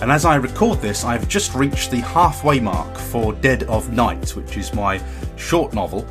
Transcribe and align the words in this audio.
And 0.00 0.10
as 0.10 0.24
I 0.24 0.36
record 0.36 0.80
this, 0.80 1.04
I've 1.04 1.28
just 1.28 1.54
reached 1.54 1.90
the 1.90 2.00
halfway 2.00 2.58
mark 2.58 2.96
for 2.96 3.34
Dead 3.34 3.64
of 3.64 3.92
Night, 3.92 4.34
which 4.34 4.56
is 4.56 4.72
my 4.72 4.98
short 5.36 5.74
novel, 5.74 6.06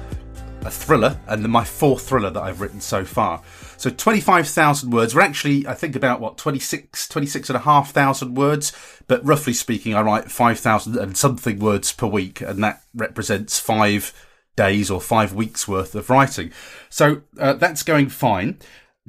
a 0.62 0.70
thriller, 0.70 1.20
and 1.28 1.44
my 1.50 1.64
fourth 1.64 2.08
thriller 2.08 2.30
that 2.30 2.44
I've 2.44 2.62
written 2.62 2.80
so 2.82 3.04
far. 3.04 3.42
So 3.78 3.90
25,000 3.90 4.92
words. 4.92 5.16
We're 5.16 5.22
actually, 5.22 5.66
I 5.66 5.74
think, 5.74 5.96
about 5.96 6.20
what, 6.20 6.38
26, 6.38 7.08
26 7.08 7.50
and 7.50 7.56
a 7.56 7.62
half 7.62 7.92
thousand 7.92 8.36
words. 8.36 8.74
But 9.08 9.26
roughly 9.26 9.54
speaking, 9.54 9.96
I 9.96 10.02
write 10.02 10.30
5,000 10.30 10.96
and 10.96 11.18
something 11.18 11.58
words 11.58 11.92
per 11.92 12.06
week, 12.06 12.42
and 12.42 12.64
that 12.64 12.84
represents 12.94 13.60
five 13.60 14.14
days 14.56 14.92
or 14.92 15.02
five 15.02 15.34
weeks 15.34 15.68
worth 15.68 15.96
of 15.96 16.12
writing. 16.12 16.52
So 16.90 17.22
uh, 17.40 17.54
that's 17.54 17.82
going 17.82 18.10
fine. 18.10 18.60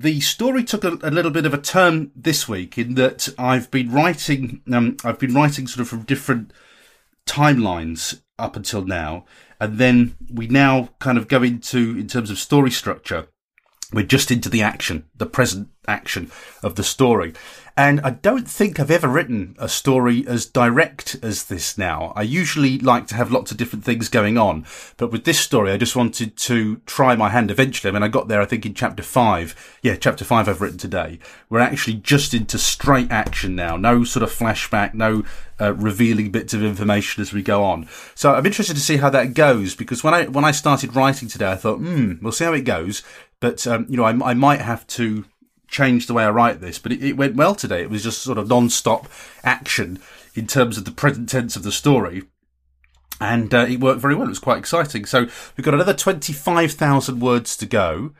The 0.01 0.21
story 0.21 0.65
took 0.65 0.83
a, 0.83 0.99
a, 1.03 1.11
little 1.11 1.31
bit 1.31 1.45
of 1.45 1.53
a 1.53 1.59
turn 1.59 2.11
this 2.17 2.49
week 2.49 2.79
in 2.79 2.95
that 2.95 3.29
I've 3.37 3.71
been 3.71 3.93
writing, 3.93 4.63
um, 4.73 4.97
I've 5.05 5.19
been 5.19 5.35
writing 5.35 5.67
sort 5.67 5.83
of 5.83 5.89
from 5.89 6.05
different 6.05 6.55
timelines 7.27 8.23
up 8.39 8.57
until 8.57 8.83
now. 8.83 9.27
And 9.61 9.77
then 9.77 10.17
we 10.33 10.47
now 10.47 10.89
kind 11.01 11.19
of 11.19 11.29
go 11.29 11.43
into, 11.43 11.99
in 11.99 12.07
terms 12.07 12.31
of 12.31 12.39
story 12.39 12.71
structure, 12.71 13.29
we're 13.93 14.07
just 14.07 14.31
into 14.31 14.49
the 14.49 14.63
action, 14.63 15.05
the 15.15 15.27
present 15.27 15.69
action 15.91 16.31
of 16.63 16.77
the 16.77 16.85
story. 16.85 17.35
And 17.77 18.01
I 18.03 18.11
don't 18.11 18.47
think 18.47 18.79
I've 18.79 18.91
ever 18.91 19.09
written 19.09 19.57
a 19.59 19.69
story 19.69 20.27
as 20.27 20.45
direct 20.45 21.17
as 21.23 21.45
this 21.45 21.79
now. 21.79 22.13
I 22.15 22.23
usually 22.23 22.79
like 22.79 23.07
to 23.07 23.15
have 23.15 23.33
lots 23.33 23.51
of 23.51 23.57
different 23.57 23.87
things 23.87 24.09
going 24.09 24.37
on, 24.37 24.67
but 24.99 25.11
with 25.11 25.25
this 25.25 25.39
story, 25.39 25.73
I 25.73 25.79
just 25.79 25.97
wanted 25.97 26.37
to 26.37 26.77
try 26.85 27.17
my 27.17 27.31
hand 27.31 27.51
eventually. 27.51 27.89
I 27.89 27.93
mean, 27.95 28.03
I 28.03 28.09
got 28.09 28.29
there, 28.29 28.43
I 28.43 28.45
think, 28.45 28.67
in 28.67 28.75
chapter 28.75 29.03
five. 29.03 29.79
Yeah, 29.83 29.97
chapter 29.97 30.25
five 30.25 30.49
I've 30.49 30.61
written 30.61 30.79
today. 30.79 31.21
We're 31.49 31.61
actually 31.61 31.95
just 31.95 32.35
into 32.35 32.59
straight 32.59 33.11
action 33.11 33.55
now. 33.55 33.79
No 33.79 34.05
sort 34.05 34.25
of 34.25 34.31
flashback, 34.31 34.93
no 34.93 35.23
uh, 35.59 35.73
revealing 35.73 36.31
bits 36.31 36.53
of 36.53 36.63
information 36.63 37.23
as 37.23 37.33
we 37.33 37.43
go 37.43 37.65
on. 37.65 37.89
So 38.15 38.35
I'm 38.35 38.45
interested 38.45 38.75
to 38.75 38.81
see 38.81 38.99
how 38.99 39.09
that 39.11 39.33
goes 39.33 39.75
because 39.75 40.05
when 40.05 40.13
I, 40.13 40.27
when 40.27 40.45
I 40.45 40.51
started 40.51 40.95
writing 40.95 41.29
today, 41.29 41.53
I 41.53 41.57
thought, 41.57 41.79
hmm, 41.79 42.15
we'll 42.21 42.33
see 42.33 42.45
how 42.45 42.53
it 42.53 42.63
goes. 42.63 43.03
But, 43.39 43.67
um, 43.67 43.87
you 43.89 43.97
know, 43.97 44.05
I, 44.05 44.33
I 44.33 44.35
might 44.35 44.61
have 44.61 44.87
to 44.89 45.25
change 45.71 46.07
the 46.07 46.15
way 46.15 46.25
I 46.25 46.31
write 46.31 46.61
this, 46.61 46.79
but 46.79 46.93
it, 46.93 47.03
it 47.03 47.17
went 47.17 47.37
well 47.37 47.55
today. 47.55 47.83
It 47.83 47.91
was 47.91 48.03
just 48.03 48.23
sort 48.23 48.39
of 48.39 48.49
non-stop 48.49 49.09
action 49.45 50.01
in 50.35 50.47
terms 50.47 50.77
of 50.77 50.85
the 50.85 50.91
present 50.91 51.29
tense 51.29 51.57
of 51.57 51.63
the 51.63 51.73
story. 51.73 52.25
And 53.21 53.53
uh, 53.55 53.67
it 53.69 53.81
worked 53.81 54.01
very 54.01 54.15
well. 54.15 54.27
It 54.27 54.31
was 54.31 54.39
quite 54.39 54.59
exciting. 54.59 55.05
So 55.05 55.27
we've 55.57 55.65
got 55.65 55.75
another 55.75 55.95
25,000 55.95 57.21
words 57.21 57.57
to 57.59 57.67
go. 57.67 58.13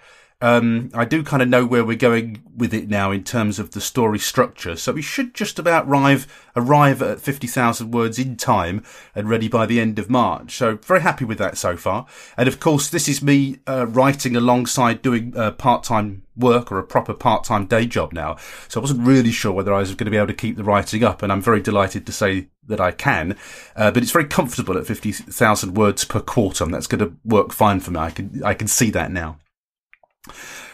Um, 0.43 0.91
I 0.95 1.05
do 1.05 1.23
kind 1.23 1.43
of 1.43 1.49
know 1.49 1.67
where 1.67 1.85
we're 1.85 1.97
going 1.97 2.43
with 2.57 2.73
it 2.73 2.89
now 2.89 3.11
in 3.11 3.25
terms 3.25 3.59
of 3.59 3.73
the 3.73 3.81
story 3.81 4.19
structure. 4.19 4.75
So 4.77 4.93
we 4.93 5.03
should 5.03 5.35
just 5.35 5.59
about 5.59 5.87
arrive, 5.87 6.27
arrive 6.57 7.03
at 7.03 7.21
50,000 7.21 7.91
words 7.91 8.19
in 8.19 8.37
time 8.37 8.83
and 9.15 9.29
ready 9.29 9.49
by 9.49 9.67
the 9.67 9.81
end 9.81 9.99
of 9.99 10.09
March. 10.09 10.57
So 10.57 10.77
very 10.77 11.03
happy 11.03 11.25
with 11.27 11.39
that 11.39 11.59
so 11.59 11.77
far. 11.77 12.07
And 12.37 12.49
of 12.49 12.59
course, 12.59 12.89
this 12.89 13.09
is 13.09 13.23
me 13.23 13.59
uh, 13.69 13.87
writing 13.87 14.35
alongside 14.35 15.03
doing 15.03 15.37
uh, 15.37 15.53
part-time 15.53 16.23
work 16.37 16.73
or 16.73 16.79
a 16.79 16.85
proper 16.85 17.13
part-time 17.13 17.67
day 17.67 17.85
job 17.85 18.15
now. 18.15 18.37
So 18.69 18.81
I 18.81 18.83
wasn't 18.83 19.07
really 19.07 19.33
sure 19.33 19.53
whether 19.53 19.75
I 19.75 19.81
was 19.81 19.95
going 19.95 20.07
to 20.07 20.11
be 20.11 20.17
able 20.17 20.29
to 20.29 20.35
keep 20.35 20.57
the 20.57 20.65
writing 20.65 21.05
up. 21.05 21.23
And 21.23 21.31
I'm 21.31 21.43
very 21.43 21.61
delighted 21.61 22.07
to 22.07 22.13
say 22.13 22.49
that 22.67 22.81
I 22.81 22.93
can. 22.93 23.37
Uh, 23.77 23.91
but 23.91 24.03
it's 24.03 24.13
very 24.13 24.27
comfortable 24.27 24.79
at 24.79 24.87
50,000 24.87 25.77
words 25.77 26.05
per 26.05 26.21
quarter. 26.21 26.65
And 26.65 26.73
that's 26.73 26.87
going 26.87 27.05
to 27.05 27.15
work 27.25 27.53
fine 27.53 27.81
for 27.81 27.91
me. 27.91 28.01
I 28.01 28.11
can, 28.11 28.43
I 28.43 28.55
can 28.55 28.69
see 28.69 28.91
that 28.91 29.11
now. 29.11 29.37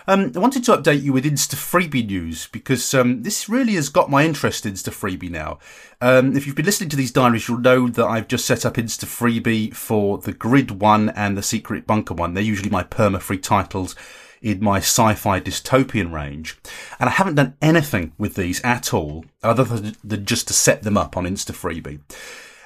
Um, 0.08 0.32
I 0.34 0.38
wanted 0.38 0.64
to 0.64 0.76
update 0.76 1.02
you 1.02 1.12
with 1.12 1.24
Insta 1.24 1.54
Freebie 1.54 2.06
news 2.06 2.48
because 2.48 2.94
um, 2.94 3.22
this 3.22 3.48
really 3.48 3.74
has 3.74 3.88
got 3.88 4.10
my 4.10 4.24
interest 4.24 4.66
in 4.66 4.74
Insta 4.74 4.90
Freebie 4.90 5.30
now. 5.30 5.58
Um, 6.00 6.36
if 6.36 6.46
you've 6.46 6.56
been 6.56 6.64
listening 6.64 6.90
to 6.90 6.96
these 6.96 7.12
diaries, 7.12 7.48
you'll 7.48 7.58
know 7.58 7.88
that 7.88 8.04
I've 8.04 8.28
just 8.28 8.44
set 8.44 8.64
up 8.64 8.74
Insta 8.74 9.04
Freebie 9.04 9.74
for 9.74 10.18
the 10.18 10.32
Grid 10.32 10.80
one 10.80 11.10
and 11.10 11.36
the 11.36 11.42
Secret 11.42 11.86
Bunker 11.86 12.14
one. 12.14 12.34
They're 12.34 12.42
usually 12.42 12.70
my 12.70 12.84
perma 12.84 13.20
free 13.20 13.38
titles 13.38 13.96
in 14.42 14.62
my 14.62 14.78
sci-fi 14.78 15.40
dystopian 15.40 16.12
range. 16.12 16.58
And 17.00 17.08
I 17.08 17.12
haven't 17.12 17.36
done 17.36 17.56
anything 17.62 18.12
with 18.18 18.34
these 18.34 18.60
at 18.62 18.94
all 18.94 19.24
other 19.42 19.64
than 19.64 20.24
just 20.24 20.48
to 20.48 20.54
set 20.54 20.82
them 20.82 20.96
up 20.96 21.16
on 21.16 21.24
Insta 21.24 21.52
Freebie. 21.52 22.00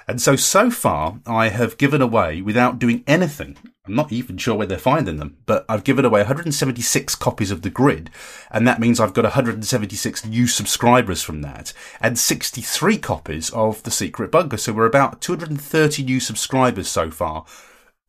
And 0.09 0.21
so, 0.21 0.35
so 0.35 0.71
far, 0.71 1.21
I 1.27 1.49
have 1.49 1.79
given 1.79 2.03
away, 2.03 2.43
without 2.43 2.79
doing 2.79 3.05
anything, 3.07 3.57
I'm 3.87 3.95
not 3.95 4.13
even 4.13 4.37
sure 4.37 4.57
where 4.57 4.67
they're 4.67 4.79
finding 4.79 5.17
them, 5.17 5.39
but 5.47 5.65
I've 5.69 5.85
given 5.85 6.05
away 6.05 6.21
176 6.21 7.15
copies 7.15 7.51
of 7.51 7.63
the 7.63 7.71
grid, 7.71 8.11
and 8.51 8.69
that 8.69 8.79
means 8.79 9.01
I've 9.01 9.15
got 9.15 9.25
176 9.25 10.27
new 10.27 10.47
subscribers 10.47 11.23
from 11.23 11.41
that, 11.43 11.73
and 12.01 12.19
63 12.19 12.99
copies 12.99 13.49
of 13.51 13.83
the 13.83 13.91
Secret 13.91 14.31
Bunker. 14.31 14.59
So 14.59 14.75
we're 14.75 14.85
about 14.85 15.23
230 15.23 16.03
new 16.03 16.21
subscribers 16.21 16.89
so 16.89 17.11
far, 17.11 17.47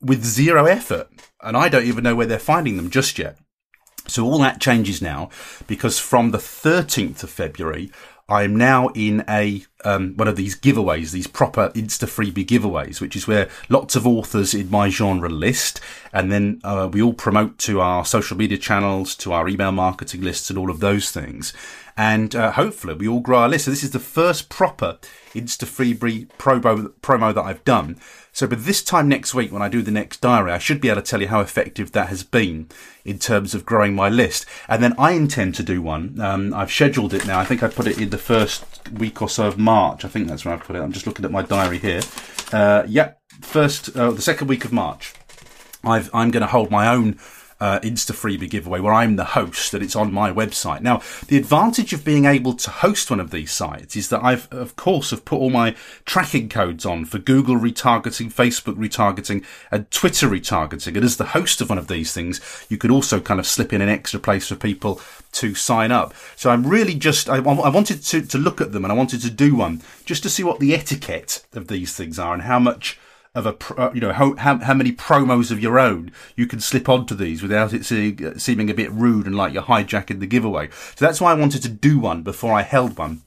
with 0.02 0.26
zero 0.26 0.66
effort, 0.66 1.10
and 1.42 1.56
I 1.56 1.70
don't 1.70 1.86
even 1.86 2.04
know 2.04 2.16
where 2.16 2.28
they're 2.28 2.40
finding 2.40 2.76
them 2.76 2.90
just 2.90 3.18
yet. 3.18 3.38
So 4.08 4.26
all 4.26 4.40
that 4.40 4.60
changes 4.60 5.02
now 5.02 5.30
because 5.68 6.00
from 6.00 6.31
the 6.31 6.38
13th 6.38 7.24
of 7.24 7.30
February, 7.30 7.92
I'm 8.31 8.56
now 8.56 8.88
in 8.96 9.25
a 9.28 9.66
um, 9.84 10.16
one 10.16 10.30
of 10.30 10.38
these 10.38 10.58
giveaways, 10.58 11.12
these 11.12 11.28
proper 11.28 11.68
Insta 11.69 12.08
freebie 12.08 12.46
giveaways, 12.46 13.02
which 13.02 13.16
is 13.16 13.28
where 13.28 13.50
lots 13.68 13.97
of 13.97 14.08
authors 14.08 14.53
in 14.53 14.72
my 14.72 14.88
genre 14.90 15.28
list, 15.28 15.81
and 16.14 16.31
then 16.31 16.62
uh, 16.64 16.88
we 16.90 17.02
all 17.02 17.14
promote 17.14 17.58
to 17.59 17.81
our 17.81 18.06
social 18.06 18.38
media 18.38 18.58
channels, 18.58 19.16
to 19.16 19.34
our 19.34 19.50
email 19.50 19.74
marketing 19.74 20.22
lists, 20.22 20.50
and 20.50 20.58
all 20.58 20.69
of 20.69 20.80
those 20.80 21.12
things. 21.12 21.52
And 21.97 22.35
uh, 22.35 22.52
hopefully, 22.52 22.94
we 22.94 23.07
all 23.07 23.19
grow 23.19 23.40
our 23.40 23.50
list. 23.50 23.66
So 23.66 23.72
this 23.72 23.84
is 23.84 23.91
the 23.91 24.00
first 24.00 24.50
proper 24.50 24.97
Insta 25.34 25.66
freebie 25.66 26.28
promo 26.38 26.94
promo 27.02 27.34
that 27.34 27.44
I've 27.44 27.63
done. 27.63 28.00
So, 28.34 28.47
but 28.47 28.66
this 28.66 28.81
time 28.81 29.09
next 29.09 29.34
week, 29.34 29.52
when 29.52 29.62
I 29.62 29.68
do 29.69 29.81
the 29.81 29.91
next 29.91 30.22
diary, 30.22 30.51
I 30.51 30.57
should 30.57 30.80
be 30.80 30.90
able 30.90 31.01
to 31.01 31.07
tell 31.07 31.22
you 31.22 31.28
how 31.28 31.41
effective 31.41 31.91
that 31.91 32.07
has 32.07 32.24
been 32.24 32.69
in 33.03 33.19
terms 33.19 33.53
of 33.53 33.66
growing 33.66 33.94
my 33.94 34.09
list. 34.09 34.46
And 34.69 34.81
then 34.81 34.94
I 34.97 35.12
intend 35.12 35.56
to 35.56 35.63
do 35.63 35.81
one. 35.81 36.19
Um, 36.19 36.53
I've 36.53 36.72
scheduled 36.72 37.13
it 37.13 37.28
now. 37.28 37.40
I 37.40 37.46
think 37.46 37.62
I 37.62 37.68
put 37.68 37.88
it 37.88 38.00
in 38.00 38.09
the 38.09 38.18
first 38.18 38.66
week 38.91 39.22
or 39.22 39.28
so 39.28 39.47
of 39.47 39.57
March. 39.57 40.06
I 40.06 40.07
think 40.07 40.28
that's 40.28 40.46
where 40.46 40.53
I 40.53 40.57
put 40.57 40.75
it. 40.75 40.80
I'm 40.80 40.94
just 40.94 41.06
looking 41.06 41.25
at 41.25 41.31
my 41.31 41.41
diary 41.41 41.80
here. 41.80 42.01
Uh, 42.53 42.84
yeah, 42.88 43.13
first, 43.41 43.96
uh, 43.97 44.12
the 44.12 44.22
second 44.22 44.47
week 44.47 44.63
of 44.63 44.72
March. 44.72 45.13
i 45.84 45.97
am 45.97 46.31
going 46.31 46.41
to 46.41 46.47
hold 46.47 46.72
my 46.72 46.88
own 46.88 47.19
uh, 47.62 47.80
Insta 47.82 48.14
Freebie 48.14 48.50
giveaway 48.50 48.80
where 48.80 48.94
I'm 48.94 49.16
the 49.16 49.24
host 49.24 49.74
and 49.74 49.84
it's 49.84 49.96
on 49.96 50.12
my 50.12 50.32
website. 50.32 50.82
Now, 50.82 51.02
the 51.28 51.38
advantage 51.38 51.94
of 51.94 52.04
being 52.04 52.26
able 52.26 52.54
to 52.56 52.72
host 52.72 53.12
one 53.12 53.20
of 53.20 53.30
these 53.30 53.52
sites 53.52 53.96
is 53.96 54.10
that 54.10 54.24
I've, 54.24 54.52
of 54.52 54.76
course, 54.76 55.12
have 55.12 55.24
put 55.24 55.38
all 55.38 55.52
my 55.52 55.76
tracking 56.06 56.50
codes 56.50 56.86
on 56.86 57.06
for 57.06 57.20
Google 57.20 57.56
retargeting, 57.56 58.34
Facebook 58.34 58.76
retargeting, 58.76 59.46
and 59.70 59.90
Twitter 59.92 60.28
retargeting. 60.28 60.96
And 60.96 61.06
as 61.06 61.18
the 61.18 61.26
host 61.26 61.62
of 61.62 61.70
one 61.70 61.78
of 61.78 61.88
these 61.88 62.12
things, 62.14 62.42
you 62.68 62.78
could 62.78 62.92
also 62.92 63.20
kind 63.20 63.40
of 63.40 63.46
slip 63.46 63.72
in 63.72 63.82
an 63.82 63.90
extra 63.90 64.20
place 64.20 64.48
for 64.48 64.56
people 64.56 65.00
to 65.34 65.54
sign 65.54 65.92
up. 65.92 66.16
So 66.36 66.50
I'm 66.50 66.66
really 66.66 66.96
just, 66.96 67.30
I, 67.30 67.36
I 67.38 67.69
wanted 67.69 68.02
to, 68.02 68.25
to 68.25 68.38
look 68.40 68.60
at 68.60 68.72
them 68.72 68.84
and 68.84 68.92
I 68.92 68.96
wanted 68.96 69.22
to 69.22 69.30
do 69.30 69.56
one 69.56 69.84
just 70.04 70.24
to 70.24 70.30
see 70.30 70.44
what 70.44 70.60
the 70.60 70.74
etiquette 70.74 71.46
of 71.54 71.68
these 71.68 71.96
things 71.96 72.18
are 72.18 72.34
and 72.34 72.42
how 72.42 72.57
much 72.57 73.00
of 73.33 73.45
a 73.45 73.92
you 73.94 74.01
know 74.01 74.12
how, 74.12 74.36
how, 74.36 74.57
how 74.57 74.74
many 74.74 74.92
promos 74.92 75.51
of 75.51 75.62
your 75.62 75.80
own 75.80 76.12
you 76.36 76.45
can 76.45 76.60
slip 76.60 76.89
onto 76.89 77.16
these 77.16 77.42
without 77.42 77.74
it 77.74 77.86
seeing, 77.86 78.25
uh, 78.25 78.38
seeming 78.38 78.69
a 78.69 78.74
bit 78.74 78.92
rude 78.92 79.25
and 79.25 79.36
like 79.36 79.54
you're 79.54 79.63
hijacking 79.63 80.19
the 80.19 80.28
giveaway. 80.28 80.69
So 80.95 81.06
that's 81.06 81.22
why 81.22 81.31
I 81.31 81.36
wanted 81.36 81.62
to 81.63 81.69
do 81.69 81.98
one 81.98 82.24
before 82.24 82.54
I 82.54 82.63
held 82.63 82.98
one. 82.98 83.22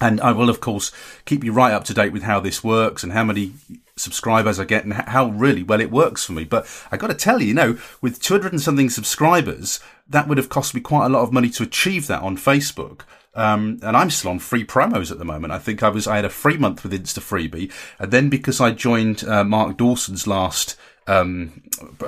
And 0.00 0.20
I 0.20 0.30
will, 0.30 0.48
of 0.48 0.60
course, 0.60 0.92
keep 1.24 1.42
you 1.42 1.52
right 1.52 1.72
up 1.72 1.82
to 1.84 1.94
date 1.94 2.12
with 2.12 2.22
how 2.22 2.38
this 2.38 2.62
works 2.62 3.02
and 3.02 3.12
how 3.12 3.24
many 3.24 3.54
subscribers 3.96 4.60
I 4.60 4.64
get 4.64 4.84
and 4.84 4.92
how 4.92 5.30
really 5.30 5.64
well 5.64 5.80
it 5.80 5.90
works 5.90 6.24
for 6.24 6.32
me. 6.32 6.44
But 6.44 6.68
I 6.92 6.96
got 6.96 7.08
to 7.08 7.14
tell 7.14 7.40
you, 7.40 7.48
you 7.48 7.54
know, 7.54 7.78
with 8.00 8.22
200 8.22 8.52
and 8.52 8.62
something 8.62 8.90
subscribers, 8.90 9.80
that 10.08 10.28
would 10.28 10.38
have 10.38 10.48
cost 10.48 10.72
me 10.72 10.80
quite 10.80 11.06
a 11.06 11.08
lot 11.08 11.22
of 11.22 11.32
money 11.32 11.50
to 11.50 11.64
achieve 11.64 12.06
that 12.06 12.22
on 12.22 12.36
Facebook. 12.36 13.00
Um, 13.38 13.78
and 13.82 13.96
I'm 13.96 14.10
still 14.10 14.32
on 14.32 14.40
free 14.40 14.64
promos 14.64 15.12
at 15.12 15.18
the 15.18 15.24
moment. 15.24 15.52
I 15.52 15.58
think 15.58 15.82
I 15.82 15.88
was, 15.88 16.08
I 16.08 16.16
had 16.16 16.24
a 16.24 16.30
free 16.30 16.58
month 16.58 16.82
with 16.82 16.92
Insta 16.92 17.20
Freebie. 17.20 17.72
And 18.00 18.10
then 18.10 18.28
because 18.28 18.60
I 18.60 18.72
joined 18.72 19.22
uh, 19.24 19.44
Mark 19.44 19.76
Dawson's 19.76 20.26
last 20.26 20.76
um, 21.08 21.62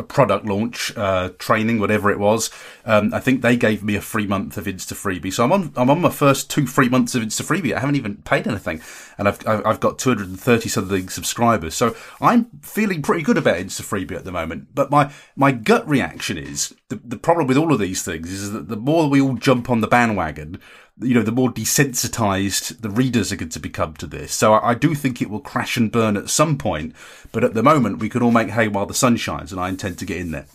product 0.08 0.44
launch 0.44 0.92
uh, 0.96 1.30
training, 1.38 1.80
whatever 1.80 2.10
it 2.10 2.18
was. 2.18 2.50
Um, 2.84 3.12
I 3.14 3.18
think 3.18 3.40
they 3.40 3.56
gave 3.56 3.82
me 3.82 3.96
a 3.96 4.00
free 4.00 4.26
month 4.26 4.58
of 4.58 4.66
Insta 4.66 4.92
Freebie, 4.92 5.32
so 5.32 5.42
I'm 5.42 5.52
on 5.52 5.72
I'm 5.74 5.88
on 5.88 6.02
my 6.02 6.10
first 6.10 6.50
two 6.50 6.66
free 6.66 6.90
months 6.90 7.14
of 7.14 7.22
Insta 7.22 7.42
Freebie. 7.42 7.74
I 7.74 7.80
haven't 7.80 7.96
even 7.96 8.16
paid 8.18 8.46
anything, 8.46 8.82
and 9.16 9.26
I've 9.26 9.46
I've 9.46 9.80
got 9.80 9.98
230 9.98 10.68
something 10.68 11.08
subscribers, 11.08 11.74
so 11.74 11.96
I'm 12.20 12.46
feeling 12.60 13.00
pretty 13.00 13.22
good 13.22 13.38
about 13.38 13.56
Insta 13.56 13.82
Freebie 13.82 14.16
at 14.16 14.24
the 14.24 14.32
moment. 14.32 14.74
But 14.74 14.90
my 14.90 15.10
my 15.34 15.50
gut 15.50 15.88
reaction 15.88 16.36
is 16.36 16.74
the 16.88 16.96
the 16.96 17.18
problem 17.18 17.46
with 17.46 17.56
all 17.56 17.72
of 17.72 17.80
these 17.80 18.02
things 18.02 18.30
is 18.30 18.52
that 18.52 18.68
the 18.68 18.76
more 18.76 19.08
we 19.08 19.20
all 19.20 19.34
jump 19.34 19.70
on 19.70 19.80
the 19.80 19.88
bandwagon, 19.88 20.60
you 21.00 21.14
know, 21.14 21.22
the 21.22 21.32
more 21.32 21.50
desensitized 21.50 22.80
the 22.80 22.90
readers 22.90 23.32
are 23.32 23.36
going 23.36 23.50
to 23.50 23.60
become 23.60 23.94
to 23.94 24.06
this. 24.06 24.32
So 24.32 24.54
I, 24.54 24.70
I, 24.70 24.74
do 24.74 24.94
think 24.94 25.20
it 25.20 25.30
will 25.30 25.40
crash 25.40 25.76
and 25.76 25.90
burn 25.90 26.16
at 26.16 26.30
some 26.30 26.58
point, 26.58 26.94
but 27.32 27.44
at 27.44 27.54
the 27.54 27.62
moment 27.62 27.98
we 27.98 28.08
can 28.08 28.22
all 28.22 28.30
make 28.30 28.50
hay 28.50 28.68
while 28.68 28.86
the 28.86 28.94
sun 28.94 29.16
shines, 29.16 29.52
and 29.52 29.60
I 29.60 29.68
intend 29.68 29.98
to 29.98 30.04
get 30.04 30.18
in 30.18 30.30
there. 30.30 30.46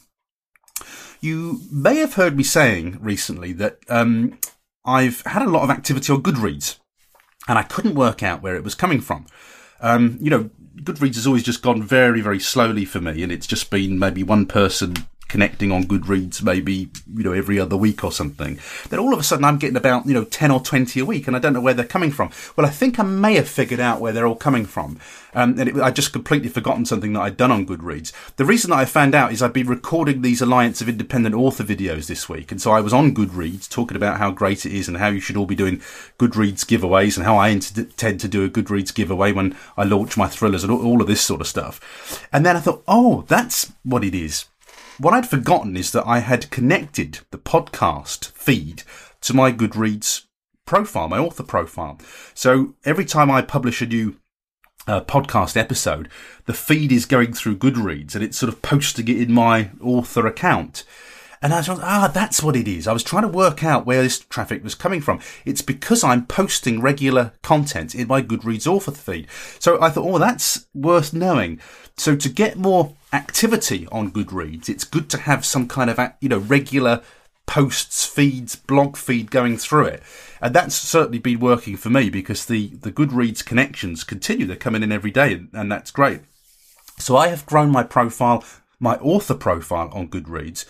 You 1.21 1.61
may 1.71 1.97
have 1.97 2.15
heard 2.15 2.37
me 2.37 2.43
saying 2.43 2.99
recently 3.01 3.53
that 3.53 3.79
um, 3.89 4.37
I've 4.85 5.21
had 5.21 5.41
a 5.41 5.49
lot 5.49 5.63
of 5.63 5.69
activity 5.69 6.13
on 6.13 6.21
Goodreads, 6.21 6.77
and 7.47 7.57
I 7.57 7.63
couldn't 7.63 7.95
work 7.95 8.21
out 8.21 8.41
where 8.41 8.55
it 8.55 8.63
was 8.63 8.75
coming 8.75 9.01
from. 9.01 9.25
Um, 9.81 10.17
you 10.21 10.29
know, 10.29 10.49
Goodreads 10.81 11.15
has 11.15 11.25
always 11.25 11.43
just 11.43 11.61
gone 11.61 11.81
very, 11.81 12.21
very 12.21 12.39
slowly 12.39 12.85
for 12.85 13.01
me, 13.01 13.23
and 13.23 13.31
it's 13.31 13.47
just 13.47 13.69
been 13.69 13.97
maybe 13.97 14.23
one 14.23 14.45
person 14.45 14.93
connecting 15.35 15.69
on 15.69 15.83
Goodreads 15.83 16.41
maybe, 16.41 16.89
you 17.13 17.21
know, 17.21 17.33
every 17.33 17.59
other 17.59 17.75
week 17.75 18.05
or 18.05 18.11
something, 18.13 18.57
then 18.87 18.99
all 18.99 19.11
of 19.11 19.19
a 19.19 19.23
sudden 19.23 19.43
I'm 19.43 19.57
getting 19.57 19.75
about, 19.75 20.05
you 20.05 20.13
know, 20.13 20.23
10 20.23 20.49
or 20.49 20.61
20 20.61 20.97
a 21.01 21.03
week 21.03 21.27
and 21.27 21.35
I 21.35 21.39
don't 21.39 21.51
know 21.51 21.59
where 21.59 21.73
they're 21.73 21.83
coming 21.83 22.09
from. 22.09 22.29
Well, 22.55 22.65
I 22.65 22.69
think 22.69 22.99
I 22.99 23.03
may 23.03 23.33
have 23.33 23.49
figured 23.49 23.81
out 23.81 23.99
where 23.99 24.13
they're 24.13 24.27
all 24.27 24.37
coming 24.37 24.65
from. 24.65 24.97
Um, 25.33 25.59
and 25.59 25.81
I 25.81 25.91
just 25.91 26.13
completely 26.13 26.47
forgotten 26.47 26.85
something 26.85 27.11
that 27.11 27.19
I'd 27.19 27.35
done 27.35 27.51
on 27.51 27.65
Goodreads. 27.65 28.13
The 28.37 28.45
reason 28.45 28.69
that 28.69 28.79
I 28.79 28.85
found 28.85 29.13
out 29.13 29.33
is 29.33 29.43
I'd 29.43 29.51
been 29.51 29.67
recording 29.67 30.21
these 30.21 30.41
Alliance 30.41 30.79
of 30.79 30.87
Independent 30.87 31.35
Author 31.35 31.65
videos 31.65 32.07
this 32.07 32.29
week. 32.29 32.49
And 32.53 32.61
so 32.61 32.71
I 32.71 32.79
was 32.79 32.93
on 32.93 33.13
Goodreads 33.13 33.67
talking 33.67 33.97
about 33.97 34.17
how 34.17 34.31
great 34.31 34.65
it 34.65 34.71
is 34.71 34.87
and 34.87 34.95
how 34.95 35.09
you 35.09 35.19
should 35.19 35.35
all 35.35 35.45
be 35.45 35.53
doing 35.53 35.79
Goodreads 36.17 36.63
giveaways 36.63 37.17
and 37.17 37.25
how 37.25 37.35
I 37.35 37.49
intend 37.49 38.21
to 38.21 38.29
do 38.29 38.45
a 38.45 38.49
Goodreads 38.49 38.95
giveaway 38.95 39.33
when 39.33 39.57
I 39.75 39.83
launch 39.83 40.15
my 40.15 40.29
thrillers 40.29 40.63
and 40.63 40.71
all 40.71 41.01
of 41.01 41.07
this 41.07 41.19
sort 41.19 41.41
of 41.41 41.47
stuff. 41.47 42.25
And 42.31 42.45
then 42.45 42.55
I 42.55 42.61
thought, 42.61 42.83
oh, 42.87 43.25
that's 43.27 43.73
what 43.83 44.05
it 44.05 44.15
is 44.15 44.45
what 44.97 45.13
I'd 45.13 45.29
forgotten 45.29 45.75
is 45.75 45.91
that 45.91 46.07
I 46.07 46.19
had 46.19 46.49
connected 46.51 47.19
the 47.31 47.37
podcast 47.37 48.31
feed 48.31 48.83
to 49.21 49.33
my 49.33 49.51
Goodreads 49.51 50.25
profile, 50.65 51.07
my 51.07 51.17
author 51.17 51.43
profile. 51.43 51.99
So 52.33 52.75
every 52.85 53.05
time 53.05 53.29
I 53.29 53.41
publish 53.41 53.81
a 53.81 53.85
new 53.85 54.15
uh, 54.87 55.01
podcast 55.01 55.57
episode, 55.57 56.09
the 56.45 56.53
feed 56.53 56.91
is 56.91 57.05
going 57.05 57.33
through 57.33 57.57
Goodreads 57.57 58.15
and 58.15 58.23
it's 58.23 58.37
sort 58.37 58.51
of 58.51 58.61
posting 58.61 59.07
it 59.07 59.17
in 59.17 59.31
my 59.31 59.71
author 59.81 60.25
account. 60.27 60.83
And 61.41 61.53
I 61.53 61.61
thought, 61.61 61.81
ah, 61.81 62.09
that's 62.13 62.41
what 62.41 62.55
it 62.55 62.67
is. 62.67 62.87
I 62.87 62.93
was 62.93 63.03
trying 63.03 63.23
to 63.23 63.27
work 63.27 63.63
out 63.63 63.85
where 63.85 64.01
this 64.01 64.19
traffic 64.19 64.63
was 64.63 64.75
coming 64.75 65.01
from. 65.01 65.19
It's 65.45 65.61
because 65.61 66.03
I'm 66.03 66.25
posting 66.25 66.81
regular 66.81 67.33
content 67.41 67.93
in 67.93 68.07
my 68.07 68.21
Goodreads 68.21 68.67
author 68.67 68.91
feed. 68.91 69.27
So 69.59 69.81
I 69.81 69.89
thought, 69.89 70.09
oh, 70.09 70.19
that's 70.19 70.65
worth 70.73 71.13
knowing. 71.13 71.59
So 71.97 72.15
to 72.15 72.29
get 72.29 72.57
more 72.57 72.95
activity 73.13 73.87
on 73.91 74.11
Goodreads, 74.11 74.69
it's 74.69 74.83
good 74.83 75.09
to 75.11 75.17
have 75.17 75.45
some 75.45 75.67
kind 75.67 75.89
of, 75.89 75.99
you 76.19 76.29
know, 76.29 76.39
regular 76.39 77.01
posts, 77.45 78.05
feeds, 78.05 78.55
blog 78.55 78.97
feed 78.97 79.31
going 79.31 79.57
through 79.57 79.85
it. 79.85 80.03
And 80.41 80.53
that's 80.53 80.75
certainly 80.75 81.19
been 81.19 81.39
working 81.39 81.77
for 81.77 81.89
me 81.89 82.09
because 82.09 82.45
the, 82.45 82.67
the 82.67 82.91
Goodreads 82.91 83.45
connections 83.45 84.03
continue. 84.03 84.45
They're 84.45 84.55
coming 84.55 84.83
in 84.83 84.91
every 84.91 85.11
day 85.11 85.33
and, 85.33 85.49
and 85.53 85.71
that's 85.71 85.91
great. 85.91 86.21
So 86.97 87.17
I 87.17 87.27
have 87.27 87.45
grown 87.45 87.71
my 87.71 87.83
profile, 87.83 88.43
my 88.79 88.95
author 88.97 89.35
profile 89.35 89.89
on 89.93 90.07
Goodreads 90.07 90.65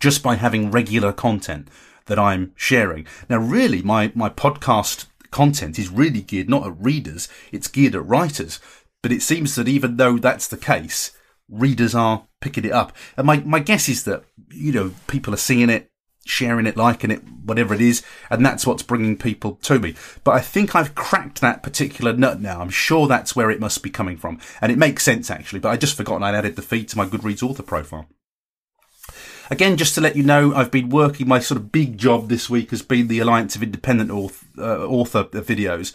just 0.00 0.22
by 0.22 0.34
having 0.36 0.70
regular 0.70 1.12
content 1.12 1.68
that 2.06 2.18
I'm 2.18 2.52
sharing. 2.56 3.06
Now, 3.28 3.38
really, 3.38 3.82
my, 3.82 4.12
my 4.14 4.28
podcast 4.28 5.06
content 5.30 5.78
is 5.78 5.88
really 5.88 6.20
geared 6.20 6.48
not 6.48 6.66
at 6.66 6.80
readers, 6.80 7.28
it's 7.50 7.68
geared 7.68 7.94
at 7.94 8.06
writers. 8.06 8.60
But 9.02 9.12
it 9.12 9.22
seems 9.22 9.54
that 9.56 9.68
even 9.68 9.98
though 9.98 10.16
that's 10.16 10.48
the 10.48 10.56
case, 10.56 11.10
readers 11.48 11.94
are 11.94 12.26
picking 12.40 12.64
it 12.64 12.72
up. 12.72 12.96
And 13.16 13.26
my, 13.26 13.38
my 13.40 13.58
guess 13.58 13.88
is 13.88 14.04
that, 14.04 14.24
you 14.50 14.72
know, 14.72 14.94
people 15.08 15.34
are 15.34 15.38
seeing 15.38 15.68
it, 15.68 15.90
sharing 16.24 16.66
it, 16.66 16.76
liking 16.76 17.10
it, 17.10 17.22
whatever 17.44 17.74
it 17.74 17.82
is, 17.82 18.02
and 18.30 18.44
that's 18.44 18.66
what's 18.66 18.82
bringing 18.82 19.18
people 19.18 19.56
to 19.56 19.78
me. 19.78 19.94
But 20.24 20.32
I 20.32 20.40
think 20.40 20.74
I've 20.74 20.94
cracked 20.94 21.42
that 21.42 21.62
particular 21.62 22.14
nut 22.14 22.40
now. 22.40 22.60
I'm 22.60 22.70
sure 22.70 23.06
that's 23.06 23.36
where 23.36 23.50
it 23.50 23.60
must 23.60 23.82
be 23.82 23.90
coming 23.90 24.16
from. 24.16 24.40
And 24.60 24.72
it 24.72 24.78
makes 24.78 25.02
sense 25.02 25.30
actually, 25.30 25.60
but 25.60 25.68
I 25.68 25.76
just 25.76 25.96
forgotten 25.96 26.22
I'd 26.22 26.34
added 26.34 26.56
the 26.56 26.62
feed 26.62 26.88
to 26.88 26.96
my 26.96 27.06
Goodreads 27.06 27.42
author 27.42 27.62
profile. 27.62 28.06
Again, 29.50 29.76
just 29.76 29.94
to 29.94 30.00
let 30.00 30.16
you 30.16 30.22
know, 30.22 30.54
I've 30.54 30.70
been 30.70 30.88
working, 30.88 31.28
my 31.28 31.38
sort 31.38 31.60
of 31.60 31.70
big 31.70 31.98
job 31.98 32.28
this 32.28 32.48
week 32.48 32.70
has 32.70 32.82
been 32.82 33.08
the 33.08 33.18
Alliance 33.18 33.54
of 33.54 33.62
Independent 33.62 34.10
Author, 34.10 34.46
uh, 34.58 34.86
author 34.86 35.24
videos. 35.24 35.92